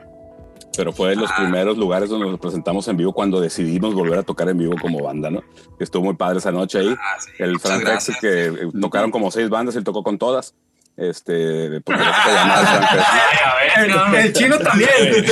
[0.75, 1.35] pero fue de los Ah.
[1.37, 5.03] primeros lugares donde nos presentamos en vivo cuando decidimos volver a tocar en vivo como
[5.03, 5.43] banda, ¿no?
[5.79, 6.95] Estuvo muy padre esa noche ahí.
[6.99, 8.17] Ah, sí, El Frank Fest gracias.
[8.19, 10.53] que eh, tocaron como seis bandas, él tocó con todas.
[10.97, 12.81] Este, porque eso se llama el Frank
[13.75, 13.89] ver,
[14.19, 14.89] El, el chino también.
[15.07, 15.25] en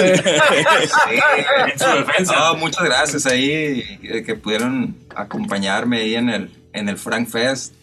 [1.80, 2.36] su defensa.
[2.36, 7.74] No, muchas gracias ahí que, que pudieron acompañarme ahí en el, en el Frank Fest.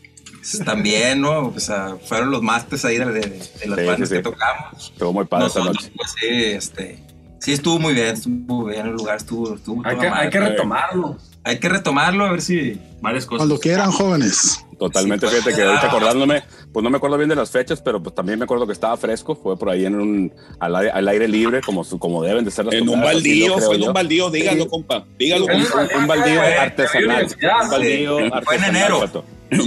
[0.64, 1.48] También, ¿no?
[1.54, 4.14] O sea, fueron los masters ahí de, de- de las Sí, bandas sí, sí.
[4.14, 4.90] que tocamos.
[4.92, 5.94] Estuvo muy padre esa Nosotros, noche.
[5.96, 6.98] pues sí, este,
[7.42, 10.24] sí estuvo muy bien, estuvo bien, el lugar estuvo, estuvo hay, que, madre.
[10.24, 11.16] hay que retomarlo.
[11.44, 12.80] Hay que retomarlo, a ver si...
[13.00, 13.38] Varias cosas.
[13.40, 14.64] Cuando quieran, jóvenes.
[14.78, 15.90] Totalmente, Sí, pues, fíjate que ahorita ah.
[15.90, 18.72] acordándome, pues no me acuerdo bien de las fechas, pero pues también me acuerdo que
[18.72, 22.22] estaba fresco, fue por ahí en un, al, aire- al aire libre, como, su- como
[22.22, 24.68] deben de ser las En un tocadas, baldío, fue en un baldío, dígalo, Sí.
[24.70, 25.04] compa.
[25.18, 25.80] Dígalo, Un, compa.
[25.96, 27.26] un- un baldío artesanal.
[27.64, 28.24] Un baldío sí.
[28.32, 28.44] artesanal.
[28.44, 29.00] Fue en enero.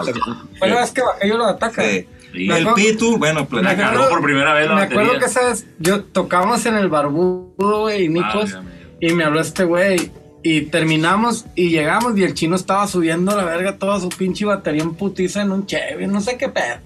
[0.61, 1.85] la vez que bajé yo lo ataca.
[1.85, 2.18] eh, Sí.
[2.33, 5.65] Me el Pitu, bueno, pues La cargó por primera vez la Me acuerdo que sabes,
[5.79, 8.69] yo tocamos en el barbudo, güey, y Nicos, Válgame.
[9.01, 10.11] y me habló este güey.
[10.41, 14.83] Y terminamos y llegamos y el chino estaba subiendo la verga toda su pinche batería
[14.83, 16.77] en putiza en un Chevy, no sé qué pedo.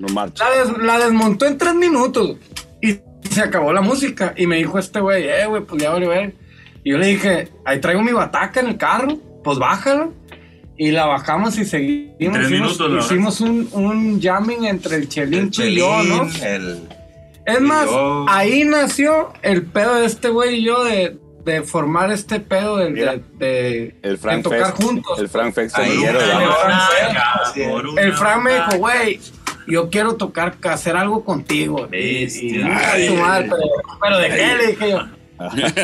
[0.00, 0.44] No marcha.
[0.48, 2.36] La, des- la desmontó en tres minutos
[2.82, 2.98] y
[3.30, 4.32] se acabó la música.
[4.36, 6.34] Y me dijo este güey, eh, güey, pues ya vale ver.
[6.82, 10.08] Y yo le dije, ahí traigo mi bataca en el carro, pues bájala.
[10.80, 12.16] Y la bajamos y seguimos.
[12.18, 12.98] Tres hicimos minutos, ¿no?
[13.00, 16.28] hicimos un, un jamming entre el el Chelincho y yo, ¿no?
[16.42, 16.88] El...
[17.44, 22.12] Es más, yo- ahí nació el pedo de este güey y yo de, de formar
[22.12, 24.82] este pedo de, Mira, de, de- El Frank de tocar Fest.
[24.82, 25.18] juntos.
[25.18, 25.54] El Frank
[27.92, 29.20] una El Fran me dijo, güey,
[29.66, 31.88] yo quiero tocar, hacer algo contigo.
[31.90, 32.94] Y- Bestia.
[32.96, 33.62] y- y- su madre, pero,
[34.00, 34.56] pero ¿de qué?
[34.56, 35.00] Le dije yo.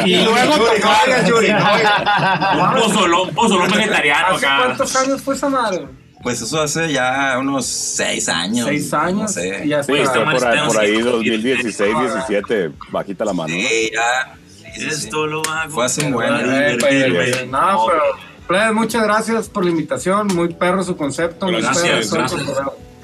[0.05, 4.57] Y luego no Yuri, no Un pozolón, vegetariano ¿Hace acá.
[4.65, 5.87] cuántos años fue esa madre?
[6.23, 8.67] Pues eso hace ya unos seis años.
[8.67, 9.21] Seis años.
[9.23, 9.63] No sé.
[9.65, 9.93] y ya está.
[9.93, 11.13] Güey, está por, ahí- por ahí escondidos.
[11.13, 13.55] 2016, 17, bajita la mano.
[13.55, 13.61] ¿no?
[13.61, 14.35] Sí, ya.
[14.49, 14.87] Sí, sí, sí.
[15.07, 15.71] Esto lo hago.
[15.75, 17.47] Fue hace un buen- Eh, pues, Divertirme.
[17.53, 18.03] No, pero,
[18.49, 20.29] plebes, muchas gracias por la invitación.
[20.29, 21.47] Muy perro su concepto.
[21.47, 22.43] muy Gracias, perro gracias.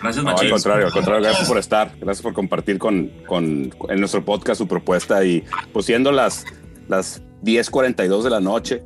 [0.02, 4.00] Gracias, No, al contrario, al contrario, gracias por estar, gracias por compartir con, con en
[4.00, 6.46] nuestro podcast su propuesta y pues siendo las,
[6.88, 8.82] las 10.42 de la noche,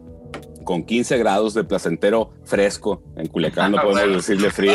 [0.65, 4.73] con 15 grados de placentero fresco en Culiacán, no podemos decirle frío.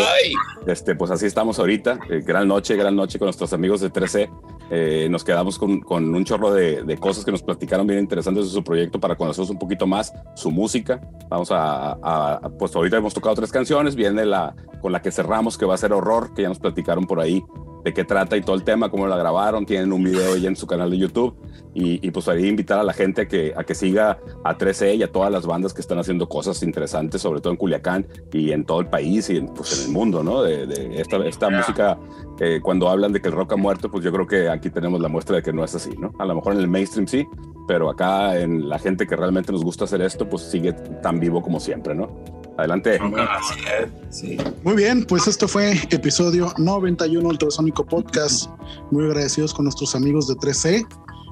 [0.68, 2.00] Este, pues así estamos ahorita.
[2.10, 4.30] Eh, gran noche, gran noche con nuestros amigos de 13.
[4.72, 8.46] Eh, nos quedamos con, con un chorro de, de cosas que nos platicaron bien interesantes
[8.46, 11.02] de su proyecto para conocernos un poquito más su música.
[11.28, 13.96] Vamos a, a- a- pues ahorita hemos tocado tres canciones.
[13.96, 17.06] Viene la con la que cerramos, que va a ser Horror, que ya nos platicaron
[17.06, 17.44] por ahí
[17.84, 19.66] de qué trata y todo el tema, cómo la grabaron.
[19.66, 21.36] Tienen un video ya en su canal de YouTube.
[21.74, 24.96] Y, y pues ahí invitar a la gente a que, a que siga a 13
[24.96, 28.52] y a todas las bandas que están haciendo cosas interesantes, sobre todo en Culiacán y
[28.52, 30.42] en todo el país y en, pues en el mundo, ¿no?
[30.42, 32.00] De, de esta, esta música,
[32.40, 35.00] eh, cuando hablan de que el rock ha muerto, pues yo creo que aquí tenemos
[35.00, 36.12] la muestra de que no es así, ¿no?
[36.18, 37.28] A lo mejor en el mainstream sí,
[37.68, 41.42] pero acá en la gente que realmente nos gusta hacer esto, pues sigue tan vivo
[41.42, 42.39] como siempre, ¿no?
[42.60, 43.00] Adelante.
[43.00, 44.38] Así es, sí.
[44.64, 48.50] Muy bien, pues esto fue episodio 91 Ultrasónico Podcast.
[48.92, 50.86] Muy agradecidos con nuestros amigos de 3C.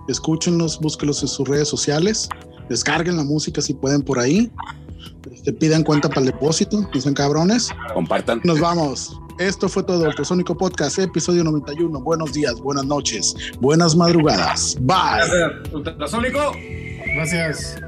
[0.07, 2.29] Escúchenlos, búsquenlos en sus redes sociales.
[2.69, 4.49] Descarguen la música si pueden por ahí.
[5.31, 7.69] Este, pidan cuenta para el depósito, no sean cabrones.
[7.93, 8.41] Compartan.
[8.45, 9.19] Nos vamos.
[9.37, 11.99] Esto fue todo Ultrasónico Podcast, episodio 91.
[12.01, 14.77] Buenos días, buenas noches, buenas madrugadas.
[14.79, 14.97] Bye.
[15.27, 16.53] Gracias, Ultrasónico.
[17.15, 17.79] Gracias.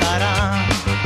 [0.00, 0.97] Nos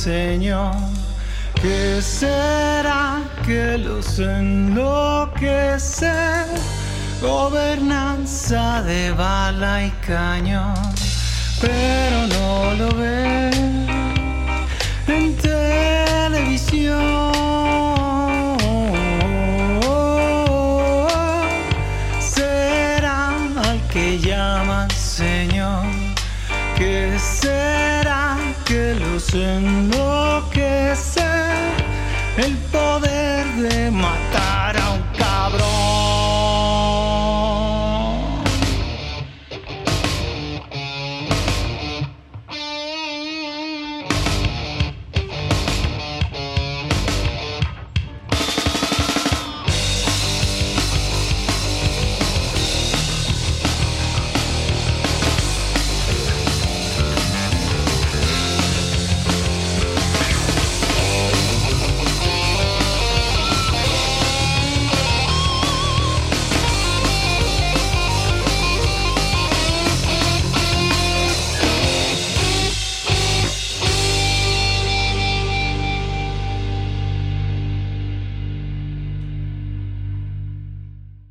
[0.00, 0.72] Señor.
[1.60, 6.10] ¿Qué será que los enloquece?
[7.20, 10.72] Gobernanza de bala y cañón,
[11.60, 13.39] pero no lo ves